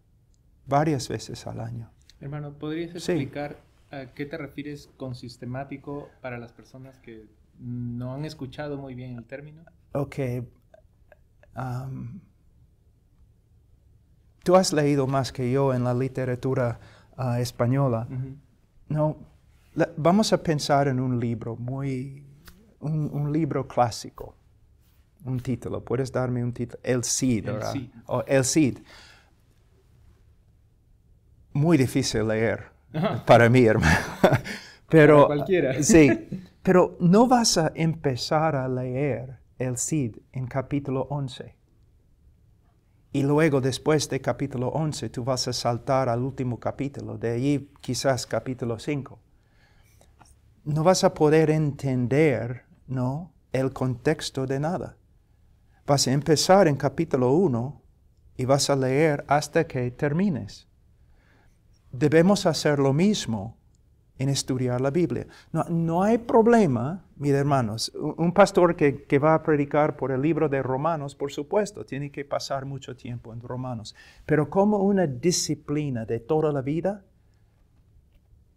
varias 0.66 1.08
veces 1.08 1.46
al 1.46 1.60
año. 1.60 1.92
Hermano, 2.20 2.54
¿podrías 2.54 2.96
explicar 2.96 3.56
a 3.92 4.06
qué 4.06 4.26
te 4.26 4.36
refieres 4.36 4.90
con 4.96 5.14
sistemático 5.14 6.08
para 6.20 6.38
las 6.38 6.52
personas 6.52 6.98
que 6.98 7.26
no 7.59 8.14
han 8.14 8.25
escuchado 8.25 8.77
muy 8.77 8.95
bien 8.95 9.16
el 9.16 9.25
término? 9.25 9.62
Ok, 9.92 10.16
tú 14.42 14.57
has 14.57 14.73
leído 14.73 15.07
más 15.07 15.33
que 15.33 15.51
yo 15.51 15.75
en 15.75 15.85
la 15.85 15.95
literatura 15.95 16.79
ah, 17.16 17.40
española. 17.40 18.07
No, 18.88 19.16
vamos 19.97 20.33
a 20.33 20.42
pensar 20.42 20.88
en 20.88 21.01
un 21.01 21.19
libro 21.19 21.57
muy, 21.57 22.25
un, 22.81 23.33
libro 23.33 23.66
clásico. 23.66 24.37
Un 25.25 25.40
título, 25.40 25.83
puedes 25.85 26.12
darme 26.12 26.45
un 26.45 26.53
título. 26.53 26.79
El 26.85 27.03
Cid, 27.03 27.49
El 27.49 27.62
Cid. 27.64 27.90
el 28.27 28.45
Cid. 28.45 28.79
Muy 31.53 31.79
difícil 31.79 32.29
leer 32.29 32.77
para 33.27 33.49
mí, 33.49 33.64
hermano. 33.64 33.99
pero, 34.88 35.27
para 35.27 35.37
cualquiera. 35.37 35.83
sí, 35.83 36.29
pero 36.66 36.96
no 36.98 37.29
vas 37.29 37.59
a 37.59 37.70
empezar 37.76 38.57
a 38.57 38.66
leer 38.66 39.38
el 39.57 39.79
Cid 39.79 40.16
en 40.33 40.48
capítulo 40.48 41.07
11. 41.11 41.55
Y 43.12 43.22
luego, 43.22 43.61
después 43.61 44.09
de 44.09 44.20
capítulo 44.20 44.70
11, 44.70 45.09
tú 45.11 45.22
vas 45.22 45.46
a 45.46 45.52
saltar 45.52 46.09
al 46.09 46.24
último 46.24 46.59
capítulo, 46.59 47.18
de 47.18 47.31
allí 47.31 47.70
quizás 47.81 48.26
capítulo 48.26 48.81
5. 48.81 49.16
No 50.64 50.83
vas 50.83 51.05
a 51.05 51.14
poder 51.14 51.50
entender, 51.50 52.64
¿no? 52.88 53.33
El 53.52 53.72
contexto 53.72 54.44
de 54.44 54.59
nada. 54.59 54.96
Vas 55.87 56.09
a 56.09 56.12
empezar 56.12 56.66
en 56.66 56.74
capítulo 56.74 57.31
1 57.31 57.81
y 58.38 58.44
vas 58.44 58.70
a 58.70 58.74
leer 58.74 59.24
hasta 59.29 59.68
que 59.68 59.88
termines. 59.92 60.66
Debemos 61.92 62.44
hacer 62.44 62.81
lo 62.81 62.92
mismo 62.92 63.56
en 64.18 64.29
estudiar 64.29 64.81
la 64.81 64.90
Biblia. 64.90 65.26
No, 65.52 65.64
no 65.64 66.02
hay 66.02 66.18
problema, 66.18 67.05
mis 67.16 67.33
hermanos. 67.33 67.92
Un 67.94 68.33
pastor 68.33 68.76
que, 68.76 69.05
que 69.05 69.18
va 69.18 69.35
a 69.35 69.42
predicar 69.42 69.96
por 69.96 70.11
el 70.12 70.22
libro 70.22 70.48
de 70.48 70.62
Romanos, 70.62 71.14
por 71.14 71.33
supuesto, 71.33 71.85
tiene 71.85 72.11
que 72.11 72.24
pasar 72.24 72.64
mucho 72.64 72.96
tiempo 72.96 73.33
en 73.33 73.40
Romanos. 73.40 73.94
Pero 74.24 74.48
como 74.48 74.79
una 74.79 75.07
disciplina 75.07 76.07
de 76.07 76.20
toda 76.20 76.52
la 76.52 76.62
vida, 76.62 77.05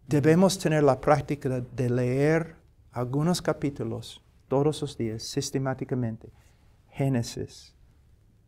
debemos 0.06 0.58
tener 0.58 0.82
la 0.82 1.00
práctica 1.00 1.60
de 1.60 1.90
leer 1.90 2.56
algunos 2.92 3.40
capítulos 3.40 4.22
todos 4.48 4.80
los 4.80 4.98
días 4.98 5.22
sistemáticamente. 5.22 6.30
Génesis, 6.90 7.74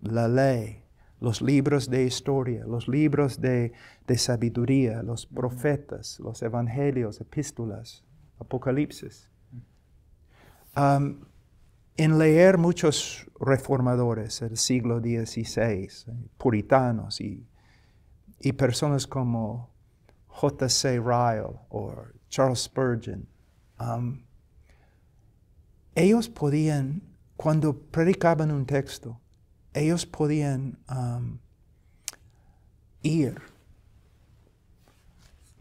la 0.00 0.26
ley, 0.26 0.81
los 1.22 1.40
libros 1.40 1.88
de 1.88 2.02
historia, 2.02 2.64
los 2.66 2.88
libros 2.88 3.40
de, 3.40 3.72
de 4.08 4.18
sabiduría, 4.18 5.04
los 5.04 5.24
profetas, 5.24 6.18
los 6.18 6.42
evangelios, 6.42 7.20
epístolas, 7.20 8.04
apocalipsis. 8.40 9.30
Um, 10.76 11.20
en 11.96 12.18
leer 12.18 12.58
muchos 12.58 13.30
reformadores 13.38 14.40
del 14.40 14.56
siglo 14.56 14.98
XVI, 14.98 15.88
puritanos 16.38 17.20
y, 17.20 17.46
y 18.40 18.52
personas 18.54 19.06
como 19.06 19.70
J.C. 20.26 20.98
Ryle 20.98 21.60
o 21.68 21.94
Charles 22.30 22.64
Spurgeon, 22.64 23.28
um, 23.78 24.24
ellos 25.94 26.28
podían, 26.28 27.00
cuando 27.36 27.78
predicaban 27.78 28.50
un 28.50 28.66
texto, 28.66 29.20
ellos 29.74 30.06
podían 30.06 30.78
um, 30.90 31.38
ir 33.02 33.40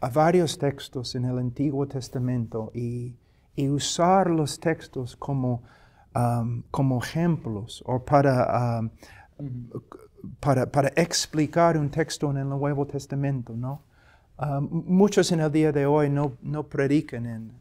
a 0.00 0.10
varios 0.10 0.58
textos 0.58 1.14
en 1.14 1.24
el 1.24 1.38
Antiguo 1.38 1.86
Testamento 1.86 2.70
y, 2.74 3.16
usar 3.68 4.30
los 4.30 4.58
textos 4.58 5.14
como, 5.14 5.62
um, 6.14 6.62
como 6.70 6.98
ejemplos 6.98 7.82
o 7.86 8.02
para, 8.02 8.80
um, 8.80 8.90
para, 10.40 10.66
para 10.66 10.88
explicar 10.96 11.76
un 11.76 11.90
texto 11.90 12.30
en 12.30 12.38
el 12.38 12.48
Nuevo 12.48 12.86
Testamento, 12.86 13.54
¿no? 13.54 13.82
Muchos 14.60 15.30
en 15.30 15.40
el 15.40 15.52
día 15.52 15.70
de 15.70 15.86
hoy 15.86 16.10
no, 16.10 16.32
no 16.42 16.64
predican 16.64 17.26
en 17.26 17.52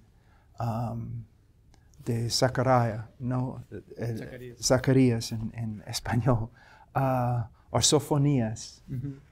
de 2.06 2.30
Zacarías, 2.30 3.06
no, 3.20 3.64
eh, 3.98 4.16
Zacarías. 4.18 4.58
Zacarías 4.62 5.32
en, 5.32 5.52
en 5.56 5.84
español, 5.88 6.50
ah, 6.94 7.50
o 7.70 7.82
sofonías, 7.82 8.84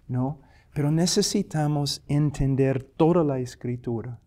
¿no? 0.08 0.40
Pero 0.74 0.92
necesitamos 0.92 2.04
entender 2.08 2.84
toda 2.84 3.24
la 3.24 3.40
escritura. 3.40 4.20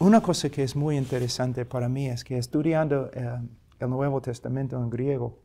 Una 0.00 0.20
cosa 0.20 0.48
que 0.48 0.62
es 0.62 0.74
muy 0.74 0.96
interesante 0.96 1.64
para 1.64 1.88
mí 1.88 2.06
es 2.06 2.24
que 2.24 2.38
estudiando 2.38 3.10
eh, 3.12 3.40
el 3.78 3.90
Nuevo 3.90 4.20
Testamento 4.20 4.76
en 4.76 4.90
griego 4.90 5.38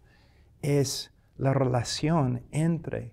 es 0.62 1.12
la 1.38 1.54
relación 1.54 2.42
entre 2.52 3.12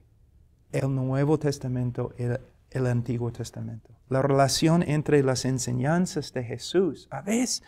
el 0.72 0.94
Nuevo 0.94 1.38
Testamento 1.38 2.14
y 2.18 2.24
el, 2.24 2.40
el 2.70 2.86
Antiguo 2.86 3.32
Testamento. 3.32 3.90
La 4.08 4.22
relación 4.22 4.82
entre 4.82 5.22
las 5.22 5.44
enseñanzas 5.44 6.32
de 6.32 6.44
Jesús. 6.44 7.08
A 7.10 7.22
veces, 7.22 7.62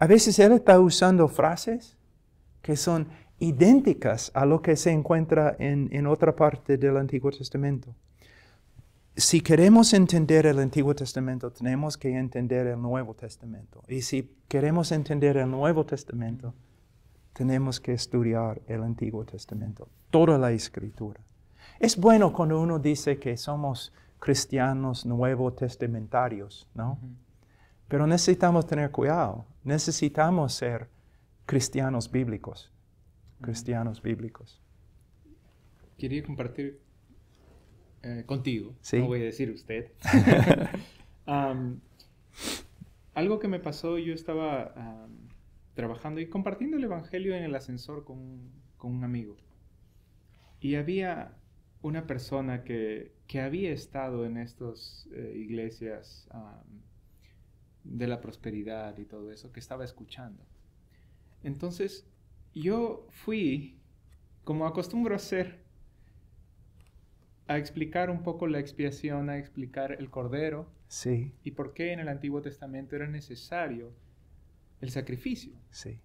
a 0.00 0.06
veces 0.06 0.38
Él 0.38 0.52
está 0.52 0.78
usando 0.78 1.26
frases 1.26 1.96
que 2.62 2.76
son 2.76 3.08
idénticas 3.40 4.30
a 4.32 4.46
lo 4.46 4.62
que 4.62 4.76
se 4.76 4.92
encuentra 4.92 5.56
en, 5.58 5.88
en 5.92 6.06
otra 6.06 6.36
parte 6.36 6.76
del 6.76 6.96
Antiguo 6.96 7.32
Testamento. 7.32 7.94
Si 9.16 9.40
queremos 9.40 9.92
entender 9.94 10.46
el 10.46 10.60
Antiguo 10.60 10.94
Testamento, 10.94 11.50
tenemos 11.50 11.96
que 11.96 12.16
entender 12.16 12.68
el 12.68 12.80
Nuevo 12.80 13.14
Testamento. 13.14 13.82
Y 13.88 14.02
si 14.02 14.36
queremos 14.46 14.92
entender 14.92 15.36
el 15.36 15.50
Nuevo 15.50 15.84
Testamento, 15.84 16.54
tenemos 17.32 17.80
que 17.80 17.92
estudiar 17.92 18.62
el 18.68 18.84
Antiguo 18.84 19.24
Testamento, 19.24 19.88
toda 20.10 20.38
la 20.38 20.52
escritura. 20.52 21.20
Es 21.80 21.96
bueno 21.96 22.32
cuando 22.32 22.60
uno 22.60 22.78
dice 22.78 23.18
que 23.18 23.36
somos 23.36 23.92
cristianos 24.20 25.04
nuevo 25.04 25.52
testamentarios, 25.52 26.68
¿no? 26.74 26.98
Pero 27.88 28.06
necesitamos 28.06 28.66
tener 28.66 28.90
cuidado. 28.90 29.46
Necesitamos 29.64 30.52
ser 30.54 30.88
cristianos 31.46 32.10
bíblicos. 32.10 32.70
Cristianos 33.40 34.02
bíblicos. 34.02 34.60
Quería 35.96 36.22
compartir 36.22 36.80
eh, 38.02 38.22
contigo, 38.26 38.74
Sí. 38.80 38.98
no 38.98 39.06
voy 39.06 39.22
a 39.22 39.24
decir 39.24 39.50
usted. 39.50 39.92
Algo 43.14 43.38
que 43.40 43.48
me 43.48 43.58
pasó, 43.58 43.98
yo 43.98 44.14
estaba 44.14 45.08
trabajando 45.74 46.20
y 46.20 46.28
compartiendo 46.28 46.76
el 46.76 46.84
Evangelio 46.84 47.34
en 47.34 47.42
el 47.42 47.54
ascensor 47.54 48.04
con, 48.04 48.50
con 48.76 48.92
un 48.92 49.04
amigo. 49.04 49.36
Y 50.60 50.76
había 50.76 51.36
una 51.82 52.06
persona 52.06 52.64
que, 52.64 53.12
que 53.26 53.40
había 53.40 53.70
estado 53.72 54.24
en 54.24 54.36
estas 54.36 55.08
iglesias 55.34 56.28
am, 56.30 56.82
de 57.88 58.06
la 58.06 58.20
prosperidad 58.20 58.96
y 58.98 59.04
todo 59.04 59.32
eso, 59.32 59.52
que 59.52 59.60
estaba 59.60 59.84
escuchando. 59.84 60.42
Entonces, 61.42 62.06
yo 62.54 63.06
fui, 63.10 63.78
como 64.44 64.66
acostumbro 64.66 65.14
a 65.14 65.16
hacer, 65.16 65.64
a 67.46 67.56
explicar 67.58 68.10
un 68.10 68.22
poco 68.22 68.46
la 68.46 68.58
expiación, 68.58 69.30
a 69.30 69.38
explicar 69.38 69.92
el 69.92 70.10
cordero 70.10 70.70
Sí, 70.88 71.34
y 71.44 71.50
por 71.52 71.74
qué 71.74 71.92
en 71.92 72.00
el 72.00 72.08
Antiguo 72.08 72.40
Testamento 72.40 72.96
era 72.96 73.06
necesario 73.06 73.92
el 74.80 74.90
sacrificio. 74.90 75.54
sí. 75.70 76.00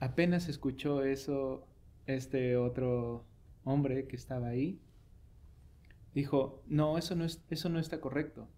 Apenas 0.00 0.48
escuchó 0.48 1.02
eso 1.02 1.66
este 2.06 2.56
otro 2.58 3.24
hombre 3.64 4.06
que 4.06 4.16
estaba 4.16 4.48
ahí, 4.48 4.78
dijo, 6.14 6.62
no, 6.66 6.98
eso 6.98 7.14
no, 7.14 7.24
es, 7.24 7.42
eso 7.48 7.68
no 7.70 7.78
está 7.78 8.00
correcto. 8.00 8.48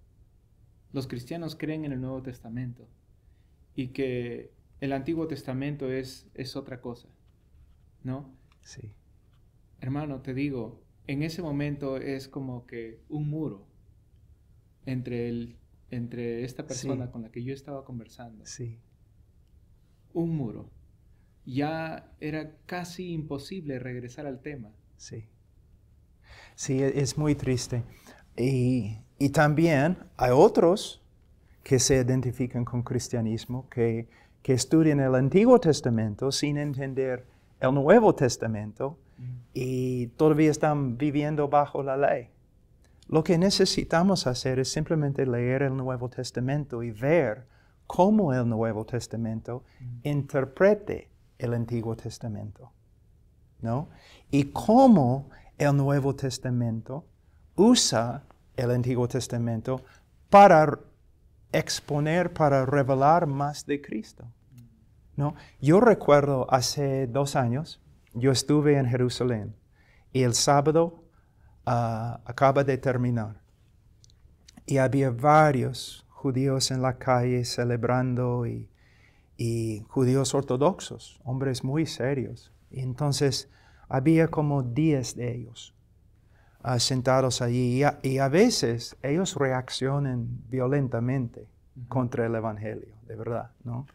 Los 0.97 1.07
cristianos 1.07 1.57
creen 1.57 1.85
en 1.85 1.93
el 1.93 2.01
Nuevo 2.01 2.23
Testamento 2.23 2.89
y 3.75 3.89
que 3.89 4.51
el 4.81 4.95
Antiguo 4.95 5.29
Testamento 5.29 5.93
es, 5.93 6.27
es 6.35 6.57
otra 6.57 6.81
cosa, 6.81 7.09
¿no? 8.03 8.35
Sí, 8.63 8.95
Hermano, 9.81 10.23
te 10.23 10.33
digo, 10.35 10.83
en 11.07 11.23
ese 11.23 11.43
momento 11.43 11.99
es 11.99 12.29
como 12.29 12.67
que 12.67 12.99
un 13.11 13.29
muro 13.29 13.67
entre, 14.87 15.29
el, 15.29 15.57
entre 15.91 16.45
esta 16.45 16.67
persona 16.67 17.07
Sí. 17.07 17.13
con 17.13 17.23
la 17.23 17.31
que 17.31 17.45
yo 17.45 17.53
estaba 17.53 17.85
conversando. 17.85 18.47
sí, 18.47 18.79
Un 20.15 20.37
muro. 20.37 20.71
Ya 21.45 22.13
era 22.21 22.57
casi 22.67 23.13
imposible 23.13 23.79
regresar 23.79 24.27
al 24.27 24.41
tema. 24.41 24.73
sí. 24.97 25.29
Sí, 26.55 26.83
e- 26.83 27.01
es 27.01 27.19
muy 27.19 27.35
triste. 27.35 27.85
Y, 28.37 28.99
y 29.19 29.31
también 29.31 29.99
hay 30.17 30.31
otros 30.33 31.03
que 31.63 31.79
se 31.79 31.97
identifican 31.97 32.65
con 32.65 32.83
cristianismo, 32.83 33.69
que, 33.69 34.09
que 34.43 34.53
estudian 34.53 35.01
el 35.01 35.15
Antiguo 35.15 35.59
Testamento 35.59 36.31
sin 36.31 36.59
entender 36.59 37.27
el 37.61 37.75
Nuevo 37.75 38.15
Testamento 38.15 38.99
y 39.55 40.09
todavía 40.09 40.51
están 40.51 40.99
viviendo 40.99 41.49
bajo 41.49 41.83
la 41.83 41.97
ley. 41.97 42.29
Lo 43.09 43.25
que 43.25 43.39
necesitamos 43.39 44.27
hacer 44.27 44.59
es 44.59 44.71
simplemente 44.71 45.27
leer 45.27 45.63
el 45.63 45.77
Nuevo 45.77 46.09
Testamento 46.09 46.83
y 46.83 46.91
ver 46.91 47.47
cómo 47.87 48.35
el 48.35 48.49
Nuevo 48.49 48.85
Testamento 48.85 49.65
interprete 50.03 51.09
el 51.39 51.55
Antiguo 51.55 51.97
Testamento. 51.97 52.73
¿no? 53.61 53.89
Y 54.31 54.45
cómo 54.45 55.31
el 55.59 55.77
Nuevo 55.77 56.15
Testamento 56.15 57.07
usa 57.55 58.25
el 58.57 58.71
Antiguo 58.71 59.07
Testamento 59.07 59.83
para 60.31 60.79
exponer, 61.53 62.33
para 62.33 62.67
revelar 62.67 63.27
más 63.27 63.67
de 63.67 63.81
Cristo. 63.81 64.25
¿no? 65.17 65.35
Yo 65.61 65.81
recuerdo 65.81 66.47
hace 66.53 67.07
dos 67.07 67.37
años, 67.37 67.81
yo 68.13 68.33
estuve 68.33 68.79
en 68.79 68.87
Jerusalén 68.87 69.55
y 70.13 70.23
el 70.23 70.35
sábado 70.35 71.05
ah, 71.65 72.21
acaba 72.25 72.65
de 72.65 72.79
terminar. 72.79 73.41
Y 74.67 74.79
había 74.79 75.11
varios 75.11 76.05
judíos 76.09 76.71
en 76.71 76.83
la 76.83 76.99
calle 76.99 77.45
celebrando 77.45 78.47
y, 78.47 78.69
y 79.37 79.85
judíos 79.89 80.35
ortodoxos, 80.35 81.21
hombres 81.25 81.63
muy 81.63 81.87
serios. 81.87 82.53
Y 82.71 82.81
entonces 82.81 83.49
había 83.89 84.29
como 84.29 84.63
10 84.63 85.15
de 85.15 85.37
ellos 85.37 85.76
ah, 86.67 86.81
sentados 86.81 87.43
allí 87.43 87.79
y 87.79 87.83
a, 87.85 87.99
y 88.03 88.19
a 88.19 88.29
veces 88.29 88.97
ellos 89.03 89.37
reaccionan 89.37 90.27
violentamente 90.49 91.47
contra 91.89 92.27
el 92.27 92.35
Evangelio, 92.35 92.95
de 93.07 93.15
verdad, 93.15 93.51
¿no? 93.63 93.87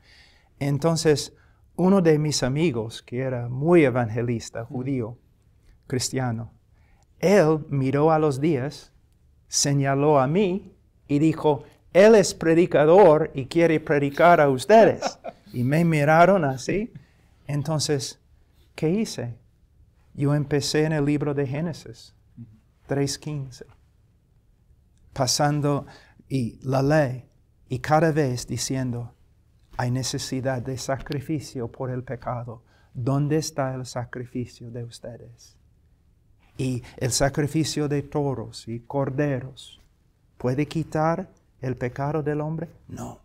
Entonces, 0.58 1.34
uno 1.76 2.02
de 2.02 2.18
mis 2.18 2.44
amigos, 2.44 3.02
que 3.02 3.20
era 3.20 3.50
muy 3.50 3.84
evangelista, 3.84 4.64
judío, 4.64 5.18
cristiano, 5.88 6.52
él 7.20 7.66
miró 7.70 8.12
a 8.12 8.20
los 8.20 8.40
días, 8.40 8.94
señaló 9.48 10.20
a 10.20 10.28
mí 10.28 10.74
y 11.08 11.20
dijo, 11.20 11.64
Él 11.94 12.16
es 12.16 12.34
predicador 12.34 13.32
y 13.34 13.48
quiere 13.48 13.80
predicar 13.80 14.40
a 14.42 14.50
ustedes. 14.50 15.20
Y 15.54 15.66
me 15.66 15.84
miraron 15.84 16.46
así. 16.46 16.94
Entonces, 17.46 18.22
¿qué 18.74 18.90
hice? 18.90 19.36
Yo 20.14 20.34
empecé 20.34 20.86
en 20.86 20.94
el 20.94 21.04
libro 21.04 21.34
de 21.34 21.46
Génesis 21.46 22.16
3.15, 22.92 23.66
pasando 25.14 25.86
y 26.28 26.60
la 26.62 26.84
ley, 26.84 27.24
y 27.70 27.80
cada 27.80 28.12
vez 28.12 28.46
diciendo, 28.46 29.14
hay 29.78 29.92
necesidad 29.92 30.62
de 30.62 30.78
sacrificio 30.78 31.72
por 31.72 31.90
el 31.90 32.04
pecado. 32.04 32.64
¿Dónde 32.94 33.38
está 33.38 33.74
el 33.76 33.86
sacrificio 33.86 34.70
de 34.70 34.84
ustedes? 34.84 35.56
Y 36.58 36.84
el 36.98 37.12
sacrificio 37.12 37.88
de 37.88 38.02
toros 38.02 38.68
y 38.68 38.82
corderos 38.82 39.80
puede 40.38 40.66
quitar 40.68 41.30
el 41.62 41.78
pecado 41.78 42.22
del 42.22 42.42
hombre? 42.42 42.68
No. 42.90 43.22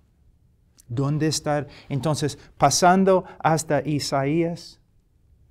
¿Dónde 0.87 1.27
está? 1.27 1.67
Entonces, 1.89 2.39
pasando 2.57 3.25
hasta 3.41 3.81
Isaías, 3.81 4.81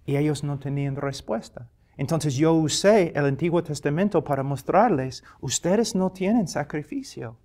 y 0.06 0.16
ellos 0.16 0.42
no 0.46 0.58
tenían 0.58 0.96
respuesta. 0.96 1.68
Entonces 1.98 2.36
yo 2.36 2.54
usé 2.54 3.14
el 3.16 3.26
Antiguo 3.26 3.64
Testamento 3.64 4.24
para 4.24 4.44
mostrarles, 4.44 5.24
ustedes 5.40 5.96
no 5.96 6.12
tienen 6.12 6.48
sacrificio. 6.48 7.38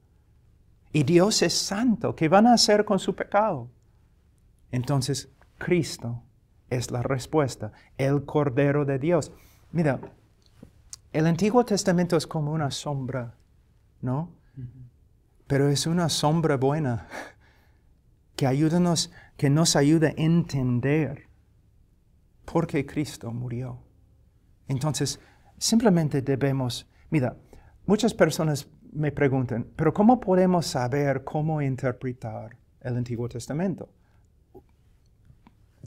Y 0.92 1.04
Dios 1.04 1.42
es 1.42 1.54
santo. 1.54 2.16
¿Qué 2.16 2.28
van 2.28 2.46
a 2.46 2.54
hacer 2.54 2.84
con 2.84 2.98
su 2.98 3.14
pecado? 3.14 3.68
Entonces, 4.72 5.28
Cristo 5.58 6.22
es 6.68 6.90
la 6.90 7.02
respuesta, 7.02 7.72
el 7.96 8.24
Cordero 8.24 8.84
de 8.84 8.98
Dios. 8.98 9.32
Mira, 9.72 10.00
el 11.12 11.26
Antiguo 11.26 11.64
Testamento 11.64 12.16
es 12.16 12.26
como 12.26 12.52
una 12.52 12.70
sombra, 12.70 13.34
¿no? 14.00 14.30
Pero 15.46 15.68
es 15.68 15.86
una 15.86 16.08
sombra 16.08 16.56
buena 16.56 17.06
que, 18.36 18.46
ayúdanos, 18.46 19.12
que 19.36 19.50
nos 19.50 19.76
ayuda 19.76 20.08
a 20.08 20.14
entender 20.16 21.28
por 22.44 22.66
qué 22.66 22.84
Cristo 22.84 23.30
murió. 23.32 23.78
Entonces, 24.70 25.18
simplemente 25.58 26.22
debemos, 26.22 26.88
mira, 27.10 27.36
muchas 27.86 28.14
personas 28.14 28.68
me 28.92 29.10
preguntan, 29.10 29.66
pero 29.74 29.92
¿cómo 29.92 30.20
podemos 30.20 30.64
saber 30.64 31.24
cómo 31.24 31.60
interpretar 31.60 32.56
el 32.80 32.96
Antiguo 32.96 33.28
Testamento? 33.28 33.88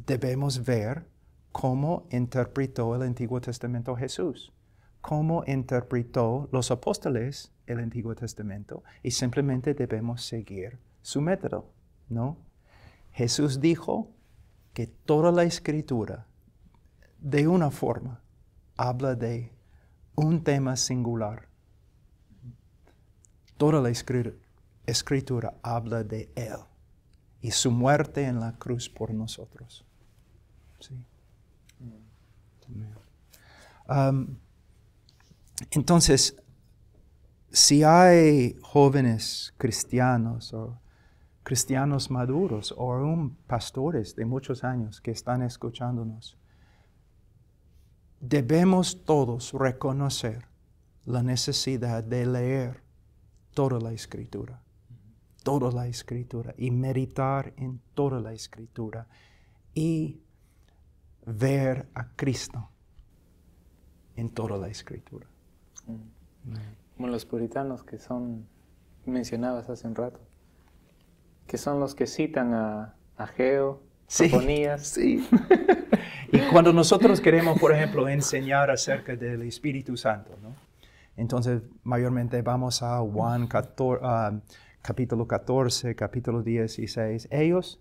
Debemos 0.06 0.66
ver 0.66 1.08
cómo 1.54 2.08
interpretó 2.12 2.94
el 2.98 3.04
Antiguo 3.04 3.40
Testamento 3.40 3.96
Jesús, 3.96 4.52
cómo 5.00 5.46
interpretó 5.48 6.50
los 6.52 6.70
apóstoles 6.70 7.54
el 7.68 7.80
Antiguo 7.80 8.16
Testamento 8.16 8.84
y 9.02 9.12
simplemente 9.12 9.74
debemos 9.74 10.26
seguir 10.26 10.78
su 11.02 11.22
método, 11.22 11.72
¿no? 12.10 12.38
Jesús 13.14 13.62
dijo 13.62 14.12
que 14.74 14.88
toda 14.88 15.32
la 15.32 15.44
escritura, 15.44 16.28
de 17.20 17.48
una 17.48 17.72
forma, 17.72 18.23
habla 18.78 19.16
de 19.16 19.52
un 20.16 20.44
tema 20.44 20.76
singular 20.76 21.48
Toda 23.58 23.80
la 23.82 23.90
escritura, 24.86 25.54
habla 25.62 26.04
de 26.04 26.30
Él 26.36 26.58
y 27.42 27.52
su 27.52 27.72
muerte 27.72 28.26
en 28.26 28.40
la 28.40 28.58
cruz 28.58 28.90
por 28.90 29.14
nosotros. 29.14 29.86
Um, 33.88 34.38
entonces, 35.72 36.36
si 37.52 37.84
hay 37.84 38.58
jóvenes 38.62 39.54
cristianos 39.58 40.54
o 40.54 40.80
cristianos 41.44 42.10
maduros 42.10 42.74
o 42.76 42.92
aún 42.92 43.36
pastores 43.48 44.16
de 44.16 44.26
muchos 44.26 44.64
años 44.64 45.00
que 45.00 45.12
están 45.12 45.42
escuchándonos, 45.42 46.38
debemos 48.24 49.04
todos 49.04 49.52
reconocer 49.52 50.46
la 51.04 51.22
necesidad 51.22 52.04
de 52.06 52.26
leer 52.26 52.82
toda 53.54 53.82
la 53.82 53.92
escritura, 53.92 54.62
toda 55.44 55.72
la 55.72 55.88
escritura 55.88 56.56
y 56.58 56.72
meditar 56.72 57.54
en 57.58 57.82
toda 57.94 58.22
la 58.22 58.32
escritura 58.32 59.08
y 59.74 60.22
ver 61.26 61.90
a 61.94 62.16
Cristo 62.16 62.70
en 64.16 64.30
toda 64.30 64.58
la 64.58 64.70
escritura. 64.70 65.28
Como 66.96 67.10
los 67.10 67.26
puritanos 67.26 67.84
que 67.84 68.00
son 68.00 68.48
mencionadas 69.06 69.70
hace 69.70 69.86
un 69.86 69.96
rato, 69.96 70.22
que 71.46 71.58
son 71.58 71.82
los 71.82 71.94
que 71.94 72.08
citan 72.08 72.54
a, 72.54 72.96
a 73.18 73.28
Geo, 73.28 73.84
sí, 74.08 74.30
Sí. 74.80 75.28
y 76.34 76.40
cuando 76.52 76.74
nosotros 76.74 77.22
queremos, 77.22 77.60
por 77.60 77.72
ejemplo, 77.72 78.10
enseñar 78.10 78.72
acerca 78.72 79.16
del 79.16 79.44
Espíritu 79.44 79.96
Santo. 79.96 80.32
Entonces, 81.16 81.62
mayormente 81.84 82.42
vamos 82.42 82.82
a 82.82 83.00
Juan 83.00 83.48
capítulo 84.82 85.28
14, 85.28 85.96
capítulo 85.96 86.42
16. 86.42 87.28
Ellos, 87.30 87.80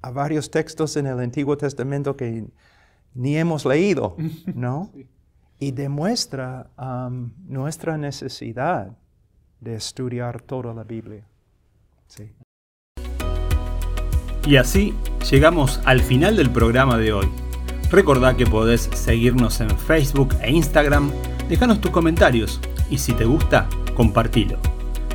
a 0.00 0.10
varios 0.10 0.50
textos 0.50 0.96
en 0.96 1.06
el 1.06 1.20
Antiguo 1.20 1.56
Testamento 1.58 2.16
que 2.16 2.46
ni 3.12 3.36
hemos 3.36 3.66
leído, 3.66 4.16
¿no? 4.54 4.90
Y 5.58 5.70
demuestra 5.72 6.70
um, 6.78 7.30
nuestra 7.46 7.98
necesidad 7.98 8.96
de 9.60 9.74
estudiar 9.74 10.40
toda 10.40 10.72
la 10.72 10.82
Biblia. 10.82 11.26
Sí. 12.08 12.32
Y 14.46 14.56
así 14.56 14.94
llegamos 15.30 15.80
al 15.84 16.00
final 16.00 16.36
del 16.36 16.50
programa 16.50 16.98
de 16.98 17.12
hoy. 17.12 17.28
Recordá 17.90 18.36
que 18.36 18.46
podés 18.46 18.90
seguirnos 18.92 19.60
en 19.60 19.70
Facebook 19.70 20.34
e 20.42 20.50
Instagram 20.50 21.10
déjanos 21.48 21.80
tus 21.80 21.90
comentarios 21.90 22.60
y 22.90 22.98
si 22.98 23.12
te 23.12 23.24
gusta, 23.24 23.68
compartilo. 23.94 24.58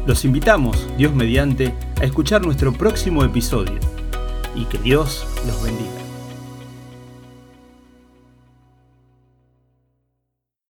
Los 0.06 0.26
invitamos, 0.26 0.88
Dios 0.98 1.14
mediante, 1.14 1.74
a 2.00 2.06
escuchar 2.06 2.46
nuestro 2.46 2.74
próximo 2.74 3.24
episodio 3.24 3.80
y 4.56 4.66
que 4.66 4.78
Dios 4.80 5.28
los 5.46 5.62
bendiga. 5.62 5.99